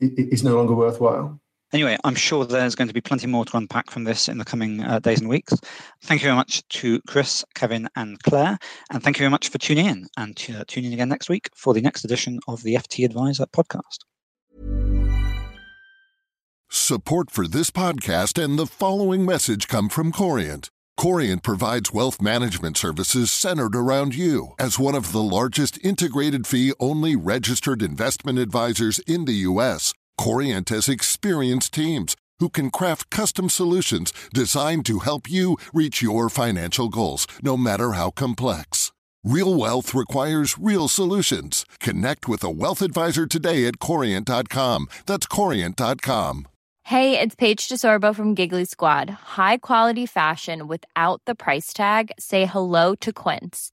is 0.00 0.44
no 0.44 0.56
longer 0.56 0.74
worthwhile 0.74 1.40
anyway, 1.74 1.98
I'm 2.04 2.14
sure 2.14 2.46
there's 2.46 2.74
going 2.74 2.88
to 2.88 2.94
be 2.94 3.00
plenty 3.00 3.26
more 3.26 3.44
to 3.44 3.56
unpack 3.56 3.90
from 3.90 4.04
this 4.04 4.28
in 4.28 4.38
the 4.38 4.44
coming 4.44 4.82
uh, 4.82 5.00
days 5.00 5.20
and 5.20 5.28
weeks. 5.28 5.52
Thank 6.04 6.22
you 6.22 6.26
very 6.26 6.36
much 6.36 6.66
to 6.68 7.00
Chris, 7.06 7.44
Kevin, 7.54 7.88
and 7.96 8.22
Claire. 8.22 8.58
And 8.90 9.02
thank 9.02 9.18
you 9.18 9.22
very 9.22 9.30
much 9.30 9.48
for 9.48 9.58
tuning 9.58 9.86
in 9.86 10.06
and 10.16 10.40
uh, 10.56 10.64
tuning 10.66 10.92
in 10.92 10.94
again 10.94 11.08
next 11.08 11.28
week 11.28 11.50
for 11.54 11.74
the 11.74 11.82
next 11.82 12.04
edition 12.04 12.38
of 12.48 12.62
the 12.62 12.76
FT 12.76 13.04
Advisor 13.04 13.46
podcast. 13.46 13.98
Support 16.70 17.30
for 17.30 17.46
this 17.46 17.70
podcast 17.70 18.42
and 18.42 18.58
the 18.58 18.66
following 18.66 19.24
message 19.24 19.68
come 19.68 19.88
from 19.88 20.12
Corient. 20.12 20.70
Corient 20.96 21.42
provides 21.42 21.92
wealth 21.92 22.22
management 22.22 22.76
services 22.76 23.30
centered 23.30 23.74
around 23.74 24.14
you. 24.14 24.54
As 24.58 24.78
one 24.78 24.94
of 24.94 25.12
the 25.12 25.22
largest 25.22 25.78
integrated 25.84 26.46
fee 26.46 26.72
only 26.78 27.16
registered 27.16 27.82
investment 27.82 28.38
advisors 28.38 29.00
in 29.00 29.24
the 29.24 29.34
U.S., 29.50 29.92
Corient 30.18 30.68
has 30.68 30.88
experienced 30.88 31.74
teams 31.74 32.16
who 32.40 32.48
can 32.48 32.70
craft 32.70 33.10
custom 33.10 33.48
solutions 33.48 34.12
designed 34.32 34.86
to 34.86 35.00
help 35.00 35.30
you 35.30 35.56
reach 35.72 36.02
your 36.02 36.28
financial 36.28 36.88
goals, 36.88 37.26
no 37.42 37.56
matter 37.56 37.92
how 37.92 38.10
complex. 38.10 38.92
Real 39.24 39.54
wealth 39.54 39.94
requires 39.94 40.58
real 40.58 40.88
solutions. 40.88 41.64
Connect 41.80 42.28
with 42.28 42.44
a 42.44 42.50
wealth 42.50 42.82
advisor 42.82 43.26
today 43.26 43.66
at 43.66 43.78
Corient.com. 43.78 44.88
That's 45.06 45.26
Corient.com. 45.26 46.48
Hey, 46.88 47.18
it's 47.18 47.34
Paige 47.34 47.66
DeSorbo 47.66 48.14
from 48.14 48.34
Giggly 48.34 48.66
Squad. 48.66 49.08
High 49.38 49.56
quality 49.56 50.04
fashion 50.04 50.66
without 50.66 51.22
the 51.24 51.34
price 51.34 51.72
tag? 51.72 52.12
Say 52.18 52.44
hello 52.44 52.94
to 52.96 53.10
Quince. 53.10 53.72